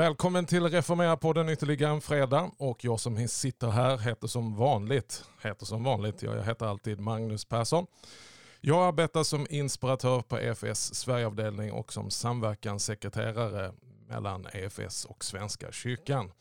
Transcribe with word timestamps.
Välkommen 0.00 0.46
till 0.46 0.62
Reformera-podden 0.62 1.50
ytterligare 1.52 1.92
en 1.92 2.00
fredag 2.00 2.50
och 2.56 2.84
jag 2.84 3.00
som 3.00 3.28
sitter 3.28 3.70
här 3.70 3.98
heter 3.98 4.26
som 4.26 4.56
vanligt, 4.56 5.24
heter 5.42 5.66
som 5.66 5.84
vanligt, 5.84 6.22
jag 6.22 6.42
heter 6.42 6.66
alltid 6.66 7.00
Magnus 7.00 7.44
Persson. 7.44 7.86
Jag 8.60 8.86
arbetar 8.86 9.22
som 9.22 9.46
inspiratör 9.50 10.20
på 10.22 10.38
EFS 10.38 10.94
Sverigeavdelning 10.94 11.72
och 11.72 11.92
som 11.92 12.10
samverkanssekreterare 12.10 13.72
mellan 14.08 14.46
EFS 14.52 15.04
och 15.04 15.24
Svenska 15.24 15.72
kyrkan. 15.72 16.32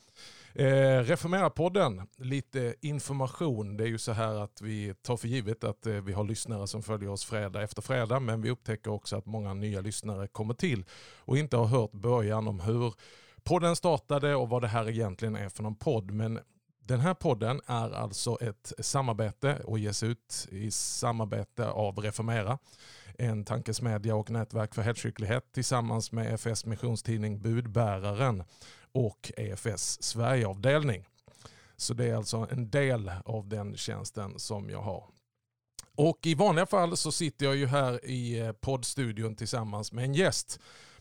Eh, 0.53 1.03
Reformera-podden, 1.03 2.07
lite 2.17 2.75
information. 2.81 3.77
Det 3.77 3.83
är 3.83 3.87
ju 3.87 3.97
så 3.97 4.11
här 4.11 4.43
att 4.43 4.61
vi 4.61 4.93
tar 5.01 5.17
för 5.17 5.27
givet 5.27 5.63
att 5.63 5.85
eh, 5.85 5.93
vi 5.93 6.13
har 6.13 6.23
lyssnare 6.23 6.67
som 6.67 6.83
följer 6.83 7.09
oss 7.09 7.25
fredag 7.25 7.63
efter 7.63 7.81
fredag 7.81 8.19
men 8.19 8.41
vi 8.41 8.49
upptäcker 8.49 8.91
också 8.91 9.17
att 9.17 9.25
många 9.25 9.53
nya 9.53 9.81
lyssnare 9.81 10.27
kommer 10.27 10.53
till 10.53 10.85
och 11.17 11.37
inte 11.37 11.57
har 11.57 11.65
hört 11.65 11.91
början 11.91 12.47
om 12.47 12.59
hur 12.59 12.93
podden 13.49 13.75
startade 13.75 14.35
och 14.35 14.49
vad 14.49 14.61
det 14.61 14.67
här 14.67 14.89
egentligen 14.89 15.35
är 15.35 15.49
för 15.49 15.63
någon 15.63 15.75
podd. 15.75 16.11
Men 16.11 16.39
den 16.79 16.99
här 16.99 17.13
podden 17.13 17.61
är 17.65 17.91
alltså 17.91 18.37
ett 18.41 18.73
samarbete 18.79 19.61
och 19.63 19.79
ges 19.79 20.03
ut 20.03 20.47
i 20.51 20.71
samarbete 20.71 21.69
av 21.69 21.97
Reformera, 21.97 22.57
en 23.17 23.45
tankesmedja 23.45 24.15
och 24.15 24.29
nätverk 24.29 24.75
för 24.75 24.81
hälsoskicklighet 24.81 25.51
tillsammans 25.51 26.11
med 26.11 26.33
EFS 26.33 26.65
missionstidning 26.65 27.41
Budbäraren 27.41 28.43
och 28.91 29.31
EFS 29.37 30.03
Sverigeavdelning. 30.03 31.05
Så 31.77 31.93
det 31.93 32.05
är 32.05 32.15
alltså 32.15 32.47
en 32.51 32.69
del 32.69 33.11
av 33.25 33.47
den 33.47 33.77
tjänsten 33.77 34.39
som 34.39 34.69
jag 34.69 34.81
har. 34.81 35.03
Och 35.95 36.19
i 36.25 36.35
vanliga 36.35 36.65
fall 36.65 36.97
så 36.97 37.11
sitter 37.11 37.45
jag 37.45 37.55
ju 37.55 37.67
här 37.67 38.05
i 38.05 38.39
eh, 38.39 38.51
poddstudion 38.51 39.35
tillsammans 39.35 39.91
med 39.91 40.03
en 40.03 40.13
gäst 40.13 40.59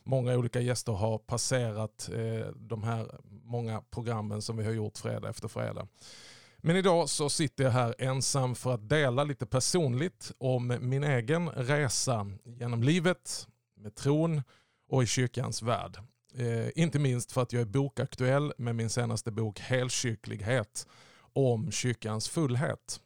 många 0.09 0.37
olika 0.37 0.61
gäster 0.61 0.93
har 0.93 1.19
passerat 1.19 2.11
eh, 2.15 2.47
de 2.55 2.83
här 2.83 3.21
många 3.45 3.83
programmen 3.91 4.43
som 4.43 4.57
vi 4.57 4.65
har 4.65 4.73
gjort 4.73 4.99
fredag 4.99 5.29
efter 5.29 5.49
fredag. 5.49 5.89
Men 6.59 6.77
idag 6.77 7.09
så 7.09 7.29
sitter 7.29 7.65
jag 7.65 7.71
här 7.71 7.95
ensam 7.99 8.55
för 8.55 8.75
att 8.75 8.89
dela 8.89 9.25
lite 9.25 9.47
personligt 9.47 10.33
om 10.39 10.79
min 10.81 11.05
egen 11.05 11.49
resa 11.51 12.27
genom 12.45 12.83
livet, 12.83 13.47
med 13.77 13.95
tron 13.95 14.43
och 14.89 15.03
i 15.03 15.07
kyrkans 15.07 15.63
värld. 15.63 15.99
Eh, 16.35 16.83
inte 16.83 16.99
minst 16.99 17.33
för 17.33 17.43
att 17.43 17.53
jag 17.53 17.63
är 17.63 17.67
bokaktuell 17.67 18.53
med 18.59 18.77
min 18.77 18.91
senaste 18.91 19.31
bok 19.31 19.61
Helkyrklighet 19.61 20.87
om 21.33 21.71
kyrkans 21.71 22.29
fullhet. 22.29 23.01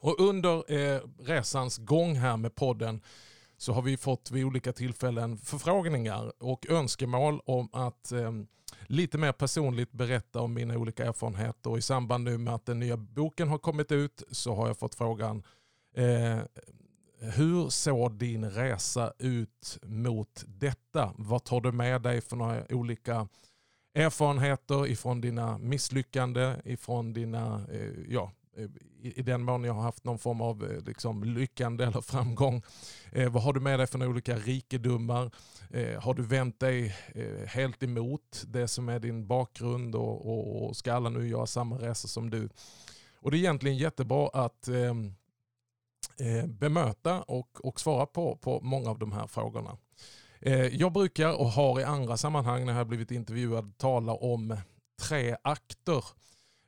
Och 0.00 0.20
under 0.20 0.72
eh, 0.72 1.00
resans 1.18 1.78
gång 1.78 2.14
här 2.14 2.36
med 2.36 2.54
podden 2.54 3.00
så 3.56 3.72
har 3.72 3.82
vi 3.82 3.96
fått 3.96 4.30
vid 4.30 4.44
olika 4.44 4.72
tillfällen 4.72 5.38
förfrågningar 5.38 6.32
och 6.38 6.66
önskemål 6.70 7.40
om 7.44 7.68
att 7.72 8.12
eh, 8.12 8.32
lite 8.86 9.18
mer 9.18 9.32
personligt 9.32 9.92
berätta 9.92 10.40
om 10.40 10.54
mina 10.54 10.76
olika 10.76 11.04
erfarenheter. 11.04 11.70
Och 11.70 11.78
I 11.78 11.82
samband 11.82 12.24
nu 12.24 12.38
med 12.38 12.54
att 12.54 12.66
den 12.66 12.80
nya 12.80 12.96
boken 12.96 13.48
har 13.48 13.58
kommit 13.58 13.92
ut 13.92 14.22
så 14.30 14.54
har 14.54 14.66
jag 14.66 14.78
fått 14.78 14.94
frågan 14.94 15.42
eh, 15.94 16.38
hur 17.20 17.68
såg 17.68 18.18
din 18.18 18.50
resa 18.50 19.12
ut 19.18 19.78
mot 19.82 20.44
detta? 20.46 21.12
Vad 21.16 21.44
tar 21.44 21.60
du 21.60 21.72
med 21.72 22.02
dig 22.02 22.20
för 22.20 22.36
några 22.36 22.64
olika 22.70 23.28
erfarenheter 23.94 24.86
ifrån 24.86 25.20
dina 25.20 25.58
misslyckanden, 25.58 26.60
ifrån 26.64 27.12
dina 27.12 27.66
eh, 27.72 27.90
ja, 28.08 28.32
Eh, 28.56 28.68
i 29.02 29.22
den 29.22 29.42
mån 29.42 29.64
jag 29.64 29.74
har 29.74 29.82
haft 29.82 30.04
någon 30.04 30.18
form 30.18 30.40
av 30.40 30.64
eh, 30.64 30.80
liksom, 30.86 31.24
lyckande 31.24 31.84
eller 31.84 32.00
framgång. 32.00 32.62
Eh, 33.12 33.32
vad 33.32 33.42
har 33.42 33.52
du 33.52 33.60
med 33.60 33.80
dig 33.80 33.86
för 33.86 34.06
olika 34.06 34.36
rikedomar? 34.36 35.30
Eh, 35.70 36.00
har 36.02 36.14
du 36.14 36.22
vänt 36.22 36.60
dig 36.60 36.96
eh, 37.14 37.46
helt 37.46 37.82
emot 37.82 38.44
det 38.46 38.68
som 38.68 38.88
är 38.88 38.98
din 38.98 39.26
bakgrund 39.26 39.94
och, 39.94 40.26
och, 40.26 40.68
och 40.68 40.76
ska 40.76 40.92
alla 40.92 41.10
nu 41.10 41.28
göra 41.28 41.46
samma 41.46 41.76
resa 41.76 42.08
som 42.08 42.30
du? 42.30 42.48
Och 43.20 43.30
Det 43.30 43.36
är 43.36 43.38
egentligen 43.38 43.76
jättebra 43.76 44.28
att 44.28 44.68
ehm, 44.68 45.14
eh, 46.20 46.46
bemöta 46.46 47.22
och, 47.22 47.66
och 47.66 47.80
svara 47.80 48.06
på, 48.06 48.36
på 48.36 48.60
många 48.60 48.90
av 48.90 48.98
de 48.98 49.12
här 49.12 49.26
frågorna. 49.26 49.76
Jag 50.70 50.92
brukar 50.92 51.40
och 51.40 51.46
har 51.46 51.80
i 51.80 51.84
andra 51.84 52.16
sammanhang 52.16 52.66
när 52.66 52.72
jag 52.72 52.80
har 52.80 52.84
blivit 52.84 53.10
intervjuad 53.10 53.78
tala 53.78 54.12
om 54.12 54.56
tre 55.02 55.36
akter 55.42 56.04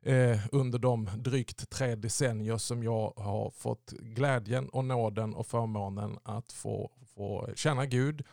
eh, 0.03 0.41
under 0.53 0.78
de 0.78 1.10
drygt 1.16 1.70
tre 1.70 1.94
decennier 1.94 2.56
som 2.56 2.82
jag 2.82 3.12
har 3.16 3.50
fått 3.50 3.91
glädjen 3.91 4.69
och 4.69 4.84
nåden 4.84 5.34
och 5.34 5.47
förmånen 5.47 6.19
att 6.22 6.53
få, 6.53 6.91
få 7.14 7.48
känna 7.54 7.86
Gud 7.86 8.25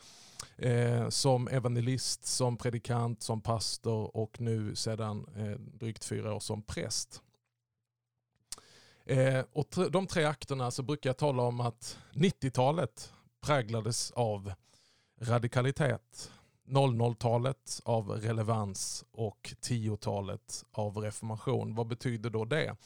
eh, 0.56 1.08
som 1.08 1.48
evangelist, 1.48 2.26
som 2.26 2.56
predikant, 2.56 3.22
som 3.22 3.40
pastor 3.40 4.16
och 4.16 4.40
nu 4.40 4.74
sedan 4.74 5.26
eh, 5.36 5.60
drygt 5.78 6.04
fyra 6.04 6.34
år 6.34 6.40
som 6.40 6.62
präst. 6.62 7.22
Eh, 9.06 9.44
och 9.52 9.66
de 9.90 10.06
tre 10.06 10.24
akterna 10.24 10.70
så 10.70 10.82
brukar 10.82 11.10
jag 11.10 11.16
tala 11.16 11.42
om 11.42 11.60
att 11.60 11.98
90-talet 12.12 13.12
präglades 13.40 14.10
av 14.10 14.52
radikalitet, 15.20 16.30
00-talet 16.66 17.80
av 17.84 18.10
relevans 18.10 19.04
och 19.12 19.54
10-talet 19.62 20.64
av 20.72 20.96
reformation. 20.96 21.74
Vad 21.74 21.86
betyder 21.86 22.30
då 22.30 22.44
det? 22.44 22.76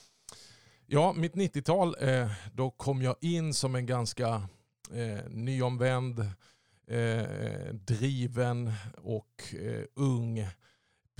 Ja, 0.87 1.13
mitt 1.13 1.35
90-tal, 1.35 1.97
eh, 2.01 2.31
då 2.53 2.71
kom 2.71 3.03
jag 3.03 3.17
in 3.21 3.55
som 3.55 3.75
en 3.75 3.87
ganska 3.87 4.49
eh, 4.93 5.31
nyomvänd, 5.31 6.19
eh, 6.87 7.75
driven 7.75 8.73
och 9.03 9.55
eh, 9.55 9.85
ung 9.95 10.47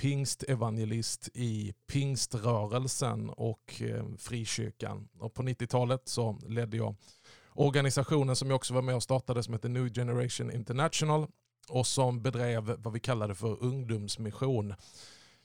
pingstevangelist 0.01 1.29
i 1.33 1.73
pingströrelsen 1.87 3.29
och 3.29 3.81
eh, 3.81 4.05
frikyrkan. 4.17 5.09
Och 5.19 5.33
på 5.33 5.43
90-talet 5.43 6.07
så 6.07 6.39
ledde 6.47 6.77
jag 6.77 6.95
organisationen 7.53 8.35
som 8.35 8.49
jag 8.49 8.55
också 8.55 8.73
var 8.73 8.81
med 8.81 8.95
och 8.95 9.03
startade 9.03 9.43
som 9.43 9.53
heter 9.53 9.69
New 9.69 9.93
Generation 9.93 10.51
International 10.51 11.27
och 11.71 11.87
som 11.87 12.21
bedrev 12.21 12.75
vad 12.77 12.93
vi 12.93 12.99
kallade 12.99 13.35
för 13.35 13.63
ungdomsmission. 13.63 14.73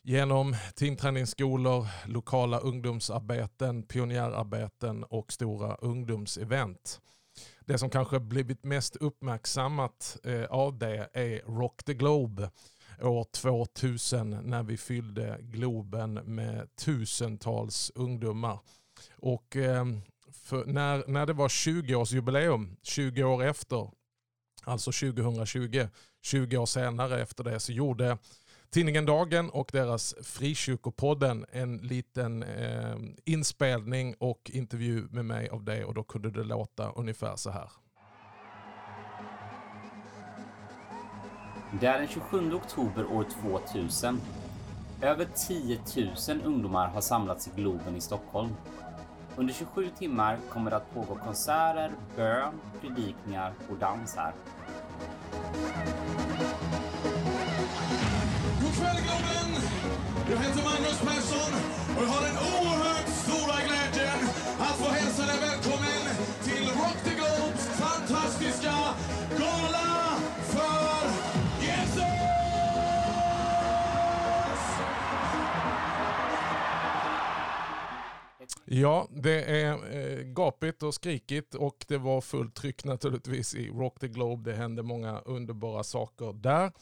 Genom 0.02 0.56
teamträningsskolor, 0.74 1.86
lokala 2.06 2.58
ungdomsarbeten, 2.58 3.82
pionjärarbeten 3.82 5.04
och 5.04 5.32
stora 5.32 5.74
ungdomsevent. 5.74 7.00
Det 7.60 7.78
som 7.78 7.90
kanske 7.90 8.20
blivit 8.20 8.64
mest 8.64 8.96
uppmärksammat 8.96 10.16
eh, 10.24 10.44
av 10.44 10.78
det 10.78 11.08
är 11.12 11.58
Rock 11.58 11.84
the 11.84 11.94
Globe 11.94 12.50
år 13.02 13.24
2000 13.24 14.30
när 14.30 14.62
vi 14.62 14.76
fyllde 14.76 15.38
Globen 15.40 16.14
med 16.14 16.76
tusentals 16.76 17.92
ungdomar. 17.94 18.58
Och 19.10 19.56
ehm, 19.56 20.00
när, 20.66 21.04
när 21.08 21.26
det 21.26 21.32
var 21.32 21.48
20-årsjubileum, 21.48 22.76
20 22.82 23.24
år 23.24 23.44
efter 23.44 23.90
alltså 24.66 24.92
2020. 24.92 25.88
20 26.26 26.56
år 26.56 26.66
senare 26.66 27.22
efter 27.22 27.44
det 27.44 27.60
så 27.60 27.72
gjorde 27.72 28.18
tidningen 28.70 29.06
Dagen 29.06 29.50
och 29.50 29.70
deras 29.72 30.14
Frikyrkopodden 30.22 31.46
en 31.52 31.76
liten 31.76 32.42
eh, 32.42 32.96
inspelning 33.24 34.14
och 34.18 34.50
intervju 34.54 35.08
med 35.10 35.24
mig 35.24 35.48
av 35.48 35.64
det 35.64 35.84
och 35.84 35.94
då 35.94 36.02
kunde 36.02 36.30
det 36.30 36.44
låta 36.44 36.90
ungefär 36.90 37.36
så 37.36 37.50
här. 37.50 37.70
Det 41.80 41.86
är 41.86 41.98
den 41.98 42.08
27 42.08 42.54
oktober 42.54 43.06
år 43.12 43.26
2000. 43.72 44.20
Över 45.02 45.26
10 45.48 45.80
000 46.28 46.40
ungdomar 46.44 46.88
har 46.88 47.00
samlats 47.00 47.48
i 47.48 47.50
Globen 47.56 47.96
i 47.96 48.00
Stockholm 48.00 48.50
under 49.38 49.54
27 49.54 49.90
timmar 49.98 50.38
kommer 50.48 50.70
det 50.70 50.76
att 50.76 50.94
pågå 50.94 51.14
konserter, 51.14 51.92
bön, 52.16 52.52
predikningar 52.80 53.52
och 53.70 53.76
dans 53.78 54.16
här. 54.16 54.32
God 58.62 58.74
kväll 58.78 58.98
Globen! 59.06 59.50
Jag 60.30 60.36
heter 60.36 60.62
Magnus 60.64 60.98
Persson 61.00 61.52
och 61.96 62.02
jag 62.02 62.08
har 62.08 62.22
den 62.26 62.36
oerhört 62.36 62.56
stora 62.56 62.65
Ja, 78.68 79.08
det 79.10 79.42
är 79.42 79.96
eh, 79.96 80.22
gapigt 80.24 80.82
och 80.82 80.94
skrikigt 80.94 81.54
och 81.54 81.84
det 81.88 81.98
var 81.98 82.20
fullt 82.20 82.54
tryck 82.54 82.84
naturligtvis 82.84 83.54
i 83.54 83.68
Rock 83.68 84.00
the 84.00 84.08
Globe. 84.08 84.50
Det 84.50 84.56
hände 84.56 84.82
många 84.82 85.18
underbara 85.18 85.84
saker 85.84 86.32
där. 86.32 86.72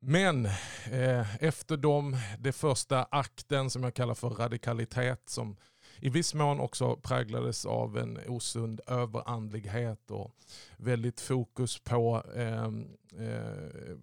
Men 0.00 0.46
eh, 0.90 1.44
efter 1.44 1.76
dem, 1.76 2.16
det 2.38 2.52
första 2.52 3.06
akten 3.10 3.70
som 3.70 3.82
jag 3.82 3.94
kallar 3.94 4.14
för 4.14 4.28
radikalitet 4.30 5.22
som 5.26 5.56
i 6.00 6.08
viss 6.08 6.34
mån 6.34 6.60
också 6.60 6.96
präglades 6.96 7.66
av 7.66 7.98
en 7.98 8.18
osund 8.28 8.80
överandlighet 8.86 10.10
och 10.10 10.34
väldigt 10.76 11.20
fokus 11.20 11.78
på 11.78 12.22
ehm, 12.36 12.88
eh, 13.18 13.36
eh, 13.36 13.96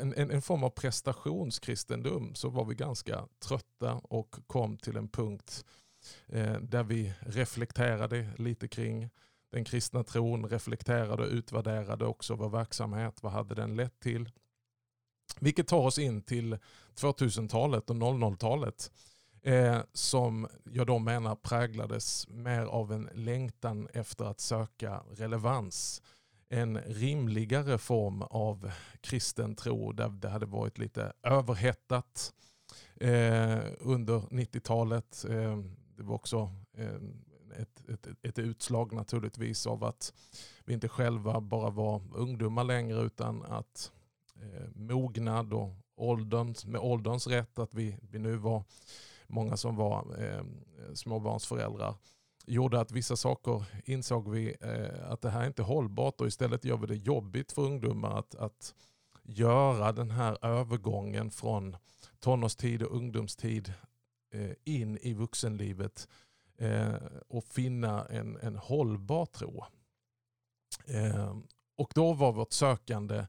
en, 0.00 0.14
en, 0.14 0.30
en 0.30 0.42
form 0.42 0.64
av 0.64 0.70
prestationskristendom 0.70 2.34
så 2.34 2.48
var 2.48 2.64
vi 2.64 2.74
ganska 2.74 3.28
trötta 3.38 3.94
och 3.94 4.36
kom 4.46 4.78
till 4.78 4.96
en 4.96 5.08
punkt 5.08 5.64
eh, 6.26 6.60
där 6.60 6.82
vi 6.82 7.14
reflekterade 7.20 8.30
lite 8.38 8.68
kring 8.68 9.10
den 9.50 9.64
kristna 9.64 10.04
tron, 10.04 10.48
reflekterade 10.48 11.22
och 11.22 11.28
utvärderade 11.28 12.06
också 12.06 12.34
vår 12.34 12.48
verksamhet. 12.48 13.22
Vad 13.22 13.32
hade 13.32 13.54
den 13.54 13.76
lett 13.76 14.00
till? 14.00 14.30
Vilket 15.40 15.68
tar 15.68 15.86
oss 15.86 15.98
in 15.98 16.22
till 16.22 16.58
2000-talet 16.94 17.90
och 17.90 17.96
00-talet 17.96 18.90
eh, 19.42 19.78
som 19.92 20.48
jag 20.64 20.86
då 20.86 20.98
menar 20.98 21.36
präglades 21.36 22.28
mer 22.28 22.62
av 22.62 22.92
en 22.92 23.08
längtan 23.14 23.88
efter 23.92 24.24
att 24.24 24.40
söka 24.40 25.02
relevans. 25.10 26.02
En 26.54 26.78
rimligare 26.78 27.78
form 27.78 28.22
av 28.22 28.70
kristen 29.00 29.54
tro 29.54 29.92
där 29.92 30.08
det 30.08 30.28
hade 30.28 30.46
varit 30.46 30.78
lite 30.78 31.12
överhettat 31.22 32.32
eh, 32.96 33.58
under 33.78 34.20
90-talet. 34.20 35.24
Eh, 35.30 35.58
det 35.96 36.02
var 36.02 36.14
också 36.14 36.52
eh, 36.76 36.94
ett, 37.56 37.88
ett, 37.88 38.06
ett 38.22 38.38
utslag 38.38 38.92
naturligtvis 38.92 39.66
av 39.66 39.84
att 39.84 40.12
vi 40.64 40.74
inte 40.74 40.88
själva 40.88 41.40
bara 41.40 41.70
var 41.70 42.02
ungdomar 42.14 42.64
längre 42.64 43.00
utan 43.00 43.42
att 43.42 43.92
eh, 44.36 44.68
mognad 44.74 45.52
och 45.52 45.70
ålderns, 45.96 46.66
med 46.66 46.80
ålderns 46.80 47.26
rätt 47.26 47.58
att 47.58 47.74
vi, 47.74 47.98
vi 48.10 48.18
nu 48.18 48.36
var 48.36 48.64
många 49.26 49.56
som 49.56 49.76
var 49.76 50.22
eh, 50.24 50.44
småbarnsföräldrar 50.94 51.94
gjorde 52.46 52.80
att 52.80 52.92
vissa 52.92 53.16
saker 53.16 53.64
insåg 53.84 54.30
vi 54.30 54.56
eh, 54.60 55.10
att 55.12 55.20
det 55.20 55.30
här 55.30 55.42
är 55.42 55.46
inte 55.46 55.62
hållbart 55.62 56.20
och 56.20 56.26
istället 56.26 56.64
gör 56.64 56.76
vi 56.76 56.86
det 56.86 56.96
jobbigt 56.96 57.52
för 57.52 57.62
ungdomar 57.62 58.18
att, 58.18 58.34
att 58.34 58.74
göra 59.22 59.92
den 59.92 60.10
här 60.10 60.44
övergången 60.44 61.30
från 61.30 61.76
tonårstid 62.20 62.82
och 62.82 62.96
ungdomstid 62.96 63.72
eh, 64.32 64.50
in 64.64 64.98
i 64.98 65.14
vuxenlivet 65.14 66.08
eh, 66.58 66.94
och 67.28 67.44
finna 67.44 68.04
en, 68.06 68.36
en 68.36 68.56
hållbar 68.56 69.26
tro. 69.26 69.64
Eh, 70.86 71.36
och 71.76 71.92
då 71.94 72.12
var 72.12 72.32
vårt 72.32 72.52
sökande 72.52 73.26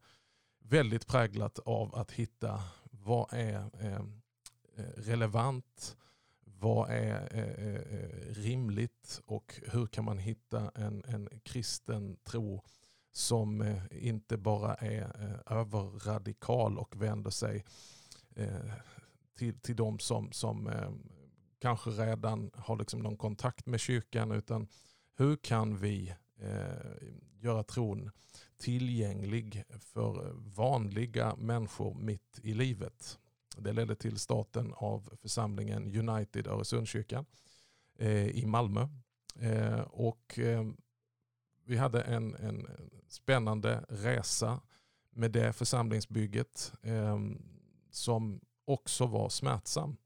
väldigt 0.60 1.08
präglat 1.08 1.60
av 1.60 1.96
att 1.96 2.12
hitta 2.12 2.62
vad 2.92 3.34
är 3.34 3.70
Eh, 3.80 3.96
eh 4.78 4.84
relevant? 4.96 5.98
Vad 6.60 6.90
är 6.90 7.28
eh, 7.32 7.68
eh, 7.68 8.00
eh, 8.00 8.34
rimligt 8.34 9.22
och 9.26 9.62
hur 9.72 9.88
kan 9.88 10.06
man 10.06 10.18
hitta 10.18 10.72
en, 10.76 11.04
en 11.08 11.30
kristen 11.44 12.18
tro 12.24 12.64
som 13.12 13.62
eh, 13.62 13.84
inte 13.92 14.38
bara 14.38 14.76
är 14.76 15.02
eh, 15.02 15.58
överradikal 15.58 16.78
och 16.78 17.02
vänder 17.02 17.32
sig 17.32 17.66
till, 19.38 19.60
till 19.60 19.76
de 19.76 20.00
som, 20.00 20.32
som 20.32 20.72
kanske 21.60 21.90
redan 21.90 22.52
har 22.54 22.78
liksom 22.78 23.00
någon 23.00 23.18
kontakt 23.18 23.66
med 23.66 23.80
kyrkan 23.80 24.32
utan 24.32 24.68
hur 25.18 25.36
kan 25.36 25.78
vi 25.78 26.16
göra 27.40 27.64
tron 27.64 28.12
tillgänglig 28.58 29.64
för 29.80 30.32
vanliga 30.34 31.36
människor 31.36 31.94
mitt 31.94 32.40
i 32.44 32.54
livet. 32.54 33.20
Det 33.58 33.74
ledde 33.74 33.96
till 33.96 34.20
starten 34.20 34.74
av 34.76 35.10
församlingen 35.22 36.10
United 36.10 36.48
Öresundskyrkan 36.48 37.26
eh, 37.98 38.28
i 38.28 38.46
Malmö. 38.46 38.88
Eh, 39.40 39.80
och 39.80 40.40
eh, 40.40 40.64
vi 41.66 41.78
hade 41.78 42.02
en, 42.02 42.36
en 42.36 42.68
spännande 43.08 43.86
resa 43.90 44.62
med 45.10 45.32
det 45.32 45.54
församlingsbygget 45.54 46.74
eh, 46.82 47.20
som 47.92 48.42
också 48.66 49.06
var 49.06 49.30
smärtsam. 49.30 49.98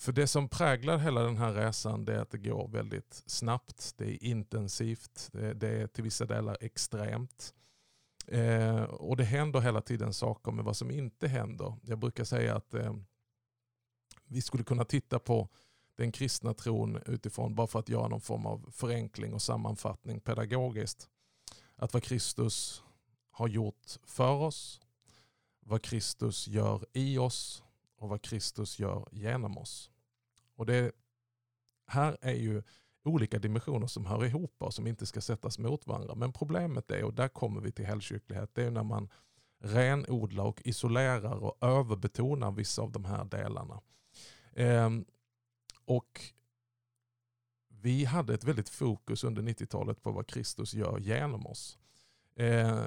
För 0.00 0.12
det 0.12 0.26
som 0.26 0.48
präglar 0.48 0.98
hela 0.98 1.22
den 1.22 1.36
här 1.36 1.52
resan 1.52 2.04
det 2.04 2.14
är 2.14 2.18
att 2.18 2.30
det 2.30 2.38
går 2.38 2.68
väldigt 2.68 3.22
snabbt, 3.26 3.94
det 3.96 4.04
är 4.04 4.24
intensivt, 4.24 5.28
det 5.32 5.68
är 5.68 5.86
till 5.86 6.04
vissa 6.04 6.26
delar 6.26 6.56
extremt. 6.60 7.54
Eh, 8.28 8.82
och 8.82 9.16
det 9.16 9.24
händer 9.24 9.60
hela 9.60 9.80
tiden 9.80 10.12
saker 10.12 10.52
med 10.52 10.64
vad 10.64 10.76
som 10.76 10.90
inte 10.90 11.28
händer. 11.28 11.74
Jag 11.82 11.98
brukar 11.98 12.24
säga 12.24 12.56
att 12.56 12.74
eh, 12.74 12.94
vi 14.24 14.42
skulle 14.42 14.64
kunna 14.64 14.84
titta 14.84 15.18
på 15.18 15.48
den 15.96 16.12
kristna 16.12 16.54
tron 16.54 17.02
utifrån, 17.06 17.54
bara 17.54 17.66
för 17.66 17.78
att 17.78 17.88
göra 17.88 18.08
någon 18.08 18.20
form 18.20 18.46
av 18.46 18.70
förenkling 18.72 19.34
och 19.34 19.42
sammanfattning 19.42 20.20
pedagogiskt. 20.20 21.08
Att 21.76 21.92
vad 21.92 22.02
Kristus 22.02 22.82
har 23.30 23.48
gjort 23.48 23.96
för 24.04 24.32
oss, 24.32 24.80
vad 25.60 25.82
Kristus 25.82 26.48
gör 26.48 26.86
i 26.92 27.18
oss 27.18 27.62
och 27.96 28.08
vad 28.08 28.22
Kristus 28.22 28.78
gör 28.78 29.08
genom 29.12 29.58
oss. 29.58 29.90
Och 30.56 30.66
det 30.66 30.92
här 31.86 32.18
är 32.20 32.34
ju 32.34 32.62
olika 33.04 33.38
dimensioner 33.38 33.86
som 33.86 34.06
hör 34.06 34.24
ihop 34.24 34.54
och 34.58 34.74
som 34.74 34.86
inte 34.86 35.06
ska 35.06 35.20
sättas 35.20 35.58
mot 35.58 35.86
varandra. 35.86 36.14
Men 36.14 36.32
problemet 36.32 36.90
är, 36.90 37.04
och 37.04 37.14
där 37.14 37.28
kommer 37.28 37.60
vi 37.60 37.72
till 37.72 37.86
helkyrklighet, 37.86 38.50
det 38.54 38.64
är 38.64 38.70
när 38.70 38.82
man 38.82 39.08
renodlar 39.60 40.44
och 40.44 40.62
isolerar 40.64 41.36
och 41.44 41.56
överbetonar 41.60 42.50
vissa 42.50 42.82
av 42.82 42.92
de 42.92 43.04
här 43.04 43.24
delarna. 43.24 43.80
Eh, 44.52 44.90
och 45.84 46.20
vi 47.68 48.04
hade 48.04 48.34
ett 48.34 48.44
väldigt 48.44 48.68
fokus 48.68 49.24
under 49.24 49.42
90-talet 49.42 50.02
på 50.02 50.12
vad 50.12 50.26
Kristus 50.26 50.74
gör 50.74 50.98
genom 50.98 51.46
oss. 51.46 51.78
Eh, 52.36 52.82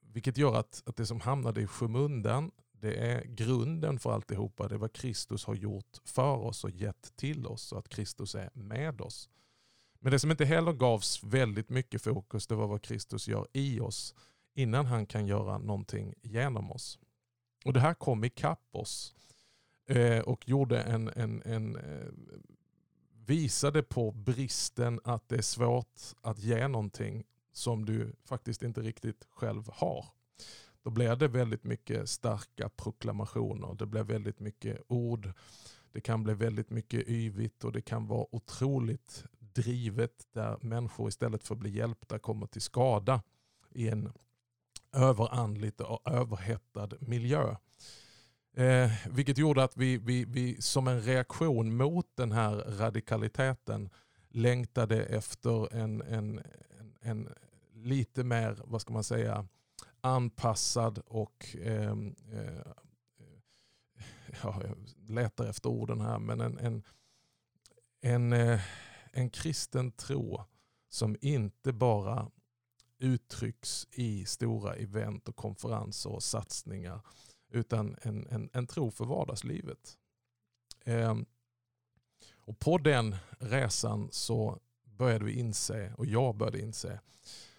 vilket 0.00 0.38
gör 0.38 0.54
att, 0.54 0.82
att 0.86 0.96
det 0.96 1.06
som 1.06 1.20
hamnade 1.20 1.60
i 1.60 1.66
skymundan, 1.66 2.50
det 2.80 2.94
är 2.94 3.24
grunden 3.24 3.98
för 3.98 4.12
alltihopa. 4.12 4.68
Det 4.68 4.74
är 4.74 4.78
vad 4.78 4.92
Kristus 4.92 5.44
har 5.44 5.54
gjort 5.54 5.98
för 6.04 6.36
oss 6.36 6.64
och 6.64 6.70
gett 6.70 7.16
till 7.16 7.46
oss 7.46 7.72
och 7.72 7.78
att 7.78 7.88
Kristus 7.88 8.34
är 8.34 8.50
med 8.52 9.00
oss. 9.00 9.28
Men 10.00 10.12
det 10.12 10.18
som 10.18 10.30
inte 10.30 10.44
heller 10.44 10.72
gavs 10.72 11.22
väldigt 11.24 11.68
mycket 11.68 12.02
fokus 12.02 12.46
det 12.46 12.54
var 12.54 12.66
vad 12.66 12.82
Kristus 12.82 13.28
gör 13.28 13.46
i 13.52 13.80
oss 13.80 14.14
innan 14.54 14.86
han 14.86 15.06
kan 15.06 15.26
göra 15.26 15.58
någonting 15.58 16.14
genom 16.22 16.72
oss. 16.72 16.98
Och 17.64 17.72
Det 17.72 17.80
här 17.80 17.94
kom 17.94 18.24
ikapp 18.24 18.68
oss 18.70 19.14
eh, 19.86 20.20
och 20.20 20.48
gjorde 20.48 20.80
en, 20.80 21.08
en, 21.08 21.42
en 21.42 21.76
eh, 21.76 22.06
visade 23.26 23.82
på 23.82 24.12
bristen 24.12 25.00
att 25.04 25.28
det 25.28 25.36
är 25.36 25.42
svårt 25.42 26.00
att 26.20 26.38
ge 26.38 26.68
någonting 26.68 27.24
som 27.52 27.84
du 27.84 28.12
faktiskt 28.24 28.62
inte 28.62 28.80
riktigt 28.80 29.26
själv 29.30 29.70
har. 29.72 30.06
Då 30.86 30.90
blev 30.90 31.18
det 31.18 31.28
väldigt 31.28 31.64
mycket 31.64 32.08
starka 32.08 32.68
proklamationer. 32.68 33.74
Det 33.78 33.86
blev 33.86 34.06
väldigt 34.06 34.40
mycket 34.40 34.82
ord. 34.88 35.32
Det 35.92 36.00
kan 36.00 36.24
bli 36.24 36.34
väldigt 36.34 36.70
mycket 36.70 37.08
yvigt 37.08 37.64
och 37.64 37.72
det 37.72 37.80
kan 37.80 38.06
vara 38.06 38.26
otroligt 38.34 39.24
drivet 39.38 40.26
där 40.32 40.58
människor 40.60 41.08
istället 41.08 41.44
för 41.44 41.54
att 41.54 41.58
bli 41.58 41.70
hjälpta 41.70 42.18
kommer 42.18 42.46
till 42.46 42.62
skada 42.62 43.22
i 43.70 43.88
en 43.88 44.12
överandligt 44.92 45.80
och 45.80 46.10
överhettad 46.10 46.88
miljö. 47.00 47.56
Eh, 48.56 48.90
vilket 49.10 49.38
gjorde 49.38 49.64
att 49.64 49.76
vi, 49.76 49.98
vi, 49.98 50.24
vi 50.24 50.62
som 50.62 50.88
en 50.88 51.00
reaktion 51.00 51.76
mot 51.76 52.06
den 52.14 52.32
här 52.32 52.54
radikaliteten 52.54 53.90
längtade 54.28 55.04
efter 55.04 55.74
en, 55.74 56.02
en, 56.02 56.40
en, 56.78 56.94
en 57.00 57.28
lite 57.74 58.24
mer, 58.24 58.56
vad 58.64 58.80
ska 58.80 58.92
man 58.92 59.04
säga, 59.04 59.46
anpassad 60.06 60.98
och 60.98 61.56
eh, 61.60 61.92
eh, 62.32 62.72
ja, 64.42 64.62
jag 64.64 64.76
letar 65.08 65.46
efter 65.46 65.68
orden 65.68 66.00
här, 66.00 66.18
men 66.18 66.40
en, 66.40 66.58
en, 66.58 66.82
en 68.00 68.32
eh, 68.32 68.60
en 69.16 69.30
kristen 69.30 69.92
tro 69.92 70.44
som 70.88 71.16
inte 71.20 71.72
bara 71.72 72.30
uttrycks 72.98 73.86
i 73.90 74.24
stora 74.24 74.74
event 74.74 75.28
och 75.28 75.36
konferenser 75.36 76.10
och 76.10 76.22
satsningar 76.22 77.00
utan 77.48 77.96
en, 78.02 78.26
en, 78.26 78.50
en 78.52 78.66
tro 78.66 78.90
för 78.90 79.04
vardagslivet. 79.04 79.98
Eh, 80.84 81.16
och 82.34 82.58
på 82.58 82.78
den 82.78 83.16
resan 83.38 84.08
så 84.12 84.58
började 84.84 85.24
vi 85.24 85.32
inse, 85.32 85.94
och 85.94 86.06
jag 86.06 86.36
började 86.36 86.60
inse, 86.60 87.00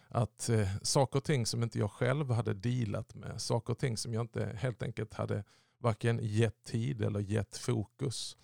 att 0.09 0.49
eh, 0.49 0.67
saker 0.81 1.17
och 1.17 1.23
ting 1.23 1.45
som 1.45 1.63
inte 1.63 1.79
jag 1.79 1.91
själv 1.91 2.31
hade 2.31 2.53
dealat 2.53 3.15
med, 3.15 3.41
saker 3.41 3.73
och 3.73 3.79
ting 3.79 3.97
som 3.97 4.13
jag 4.13 4.21
inte 4.21 4.57
helt 4.57 4.83
enkelt 4.83 5.13
hade 5.13 5.43
varken 5.79 6.19
gett 6.21 6.63
tid 6.63 7.01
eller 7.01 7.19
gett 7.19 7.57
fokus, 7.57 8.37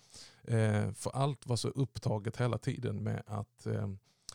Eh, 0.44 0.92
för 0.92 1.10
allt 1.10 1.46
var 1.46 1.56
så 1.56 1.68
upptaget 1.68 2.36
hela 2.36 2.58
tiden 2.58 3.02
med 3.02 3.22
att 3.26 3.66
eh, 3.66 3.88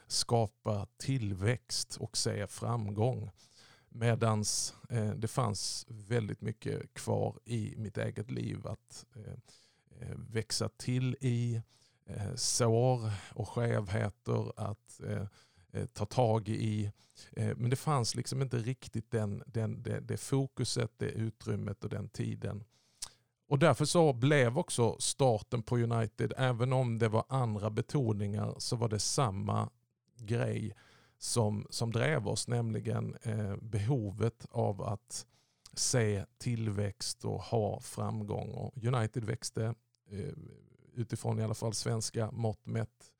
skapa 0.08 0.88
tillväxt 0.98 1.98
och 1.98 2.18
se 2.18 2.48
framgång. 2.48 3.32
Medan 3.90 4.44
eh, 4.90 5.12
det 5.12 5.28
fanns 5.28 5.86
väldigt 5.90 6.42
mycket 6.42 6.94
kvar 6.94 7.40
i 7.46 7.74
mitt 7.78 7.98
eget 7.98 8.32
liv 8.32 8.68
att 8.68 9.06
eh, 9.16 9.34
eh, 10.00 10.18
växa 10.18 10.70
till 10.70 11.18
i. 11.22 11.62
Eh, 12.06 12.36
sår 12.36 13.12
och 13.34 13.50
skevheter 13.50 14.52
att 14.56 15.02
eh, 15.72 15.86
ta 15.86 16.06
tag 16.06 16.50
i. 16.50 16.92
Eh, 17.32 17.58
men 17.58 17.70
det 17.70 17.76
fanns 17.76 18.16
liksom 18.16 18.42
inte 18.42 18.58
riktigt 18.58 19.12
den, 19.12 19.44
den, 19.46 19.84
det, 19.84 20.00
det 20.00 20.18
fokuset, 20.18 20.92
det 20.98 21.10
utrymmet 21.10 21.84
och 21.84 21.90
den 21.90 22.10
tiden. 22.10 22.64
Och 23.48 23.60
därför 23.60 23.86
så 23.86 24.14
blev 24.14 24.58
också 24.58 24.96
starten 25.00 25.64
på 25.64 25.78
United, 25.78 26.34
även 26.38 26.74
om 26.74 27.00
det 27.00 27.08
var 27.08 27.24
andra 27.30 27.70
betoningar, 27.70 28.56
så 28.58 28.76
var 28.76 28.90
det 28.90 29.00
samma 29.00 29.70
grej 30.18 30.76
som, 31.18 31.68
som 31.70 31.92
drev 31.92 32.28
oss, 32.28 32.48
nämligen 32.48 33.16
eh, 33.22 33.56
behovet 33.62 34.46
av 34.52 34.82
att 34.82 35.26
se 35.74 36.26
tillväxt 36.38 37.26
och 37.26 37.42
ha 37.42 37.80
framgång. 37.80 38.52
Och 38.52 38.84
United 38.84 39.24
växte 39.24 39.76
eh, 40.10 40.34
utifrån 40.94 41.40
i 41.40 41.44
alla 41.44 41.54
fall 41.54 41.74
svenska 41.74 42.32
mått 42.32 42.66
mätt 42.66 43.14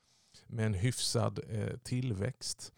med 0.50 0.66
en 0.66 0.74
hyfsad 0.74 1.40
eh, 1.50 1.78
tillväxt. 1.78 2.74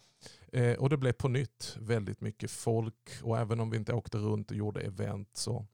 Eh, 0.51 0.73
och 0.73 0.89
det 0.89 0.97
blev 0.97 1.13
på 1.13 1.27
nytt 1.27 1.77
väldigt 1.79 2.21
mycket 2.21 2.51
folk 2.51 3.09
och 3.23 3.37
även 3.37 3.59
om 3.59 3.69
vi 3.69 3.77
inte 3.77 3.93
åkte 3.93 4.17
runt 4.17 4.51
och 4.51 4.57
gjorde 4.57 4.81
event 4.81 5.29
så 5.33 5.65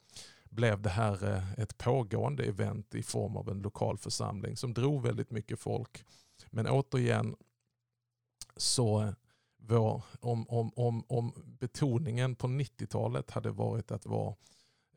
blev 0.49 0.81
det 0.81 0.89
här 0.89 1.33
eh, 1.33 1.53
ett 1.53 1.77
pågående 1.77 2.43
event 2.43 2.95
i 2.95 3.03
form 3.03 3.37
av 3.37 3.49
en 3.49 3.61
lokal 3.61 3.97
församling 3.97 4.57
som 4.57 4.73
drog 4.73 5.03
väldigt 5.03 5.31
mycket 5.31 5.59
folk. 5.59 6.05
Men 6.49 6.67
återigen 6.67 7.35
så 8.57 9.01
eh, 9.01 9.13
vår, 9.57 10.03
om, 10.19 10.49
om, 10.49 10.71
om, 10.75 11.03
om 11.07 11.33
betoningen 11.59 12.35
på 12.35 12.47
90-talet 12.47 13.31
hade 13.31 13.51
varit 13.51 13.91
att 13.91 14.05
vara 14.05 14.35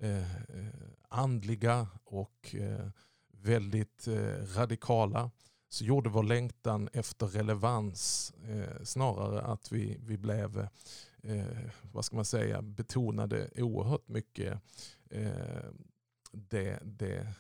eh, 0.00 0.36
eh, 0.36 0.74
andliga 1.08 1.88
och 2.04 2.54
eh, 2.54 2.88
väldigt 3.32 4.08
eh, 4.08 4.56
radikala 4.56 5.30
så 5.72 5.84
gjorde 5.84 6.10
vår 6.10 6.22
längtan 6.22 6.88
efter 6.92 7.26
relevans 7.26 8.32
eh, 8.48 8.82
snarare 8.84 9.42
att 9.42 9.72
vi, 9.72 9.96
vi 10.00 10.18
blev, 10.18 10.68
eh, 11.22 11.44
vad 11.92 12.04
ska 12.04 12.16
man 12.16 12.24
säga, 12.24 12.62
betonade 12.62 13.50
oerhört 13.56 14.08
mycket 14.08 14.60
eh, 15.10 15.70
det, 16.32 16.78
det 16.82 17.34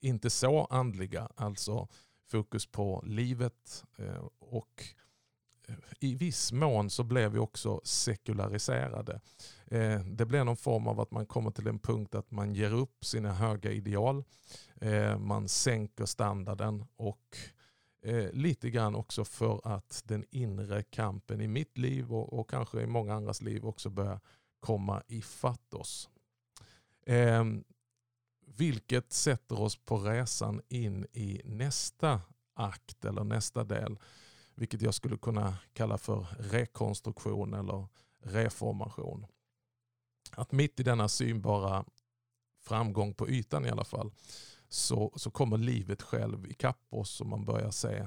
inte 0.00 0.30
så 0.30 0.64
andliga, 0.64 1.28
alltså 1.34 1.88
fokus 2.30 2.66
på 2.66 3.02
livet 3.06 3.84
eh, 3.98 4.28
och 4.38 4.84
eh, 5.68 5.74
i 6.00 6.14
viss 6.14 6.52
mån 6.52 6.90
så 6.90 7.04
blev 7.04 7.32
vi 7.32 7.38
också 7.38 7.80
sekulariserade. 7.84 9.20
Eh, 9.66 10.00
det 10.00 10.26
blev 10.26 10.44
någon 10.44 10.56
form 10.56 10.86
av 10.86 11.00
att 11.00 11.10
man 11.10 11.26
kommer 11.26 11.50
till 11.50 11.66
en 11.66 11.78
punkt 11.78 12.14
att 12.14 12.30
man 12.30 12.54
ger 12.54 12.72
upp 12.74 13.04
sina 13.04 13.32
höga 13.32 13.72
ideal. 13.72 14.24
Eh, 14.80 15.18
man 15.18 15.48
sänker 15.48 16.06
standarden 16.06 16.84
och 16.96 17.36
eh, 18.04 18.32
lite 18.32 18.70
grann 18.70 18.94
också 18.94 19.24
för 19.24 19.60
att 19.64 20.02
den 20.04 20.24
inre 20.30 20.82
kampen 20.82 21.40
i 21.40 21.48
mitt 21.48 21.78
liv 21.78 22.12
och, 22.12 22.32
och 22.32 22.50
kanske 22.50 22.80
i 22.80 22.86
många 22.86 23.14
andras 23.14 23.42
liv 23.42 23.66
också 23.66 23.90
börjar 23.90 24.20
komma 24.60 25.02
ifatt 25.06 25.74
oss. 25.74 26.10
Eh, 27.06 27.44
vilket 28.46 29.12
sätter 29.12 29.60
oss 29.60 29.76
på 29.76 29.98
resan 29.98 30.60
in 30.68 31.06
i 31.12 31.40
nästa 31.44 32.20
akt 32.54 33.04
eller 33.04 33.24
nästa 33.24 33.64
del. 33.64 33.98
Vilket 34.54 34.82
jag 34.82 34.94
skulle 34.94 35.16
kunna 35.16 35.58
kalla 35.72 35.98
för 35.98 36.26
rekonstruktion 36.38 37.54
eller 37.54 37.86
reformation. 38.18 39.26
Att 40.30 40.52
mitt 40.52 40.80
i 40.80 40.82
denna 40.82 41.08
synbara 41.08 41.84
framgång 42.60 43.14
på 43.14 43.28
ytan 43.28 43.66
i 43.66 43.70
alla 43.70 43.84
fall 43.84 44.12
så, 44.74 45.12
så 45.16 45.30
kommer 45.30 45.58
livet 45.58 46.02
själv 46.02 46.46
ikapp 46.50 46.86
oss 46.90 47.20
och 47.20 47.26
man 47.26 47.44
börjar 47.44 47.70
se 47.70 48.06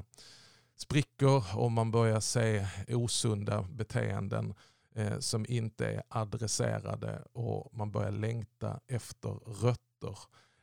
sprickor 0.76 1.44
och 1.56 1.72
man 1.72 1.92
börjar 1.92 2.20
se 2.20 2.68
osunda 2.88 3.62
beteenden 3.62 4.54
eh, 4.96 5.20
som 5.20 5.46
inte 5.50 5.88
är 5.88 6.04
adresserade 6.10 7.24
och 7.34 7.74
man 7.74 7.92
börjar 7.92 8.12
längta 8.12 8.80
efter 8.88 9.30
rötter. 9.30 10.20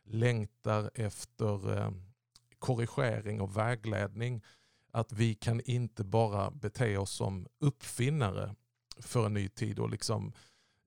Längtar 0.06 0.90
efter 0.94 1.78
eh, 1.78 1.90
korrigering 2.58 3.40
och 3.40 3.56
vägledning. 3.56 4.42
Att 4.92 5.12
vi 5.12 5.34
kan 5.34 5.60
inte 5.60 6.04
bara 6.04 6.50
bete 6.50 6.96
oss 6.96 7.10
som 7.10 7.46
uppfinnare 7.58 8.54
för 8.98 9.26
en 9.26 9.34
ny 9.34 9.48
tid 9.48 9.78
och 9.78 9.90
liksom 9.90 10.32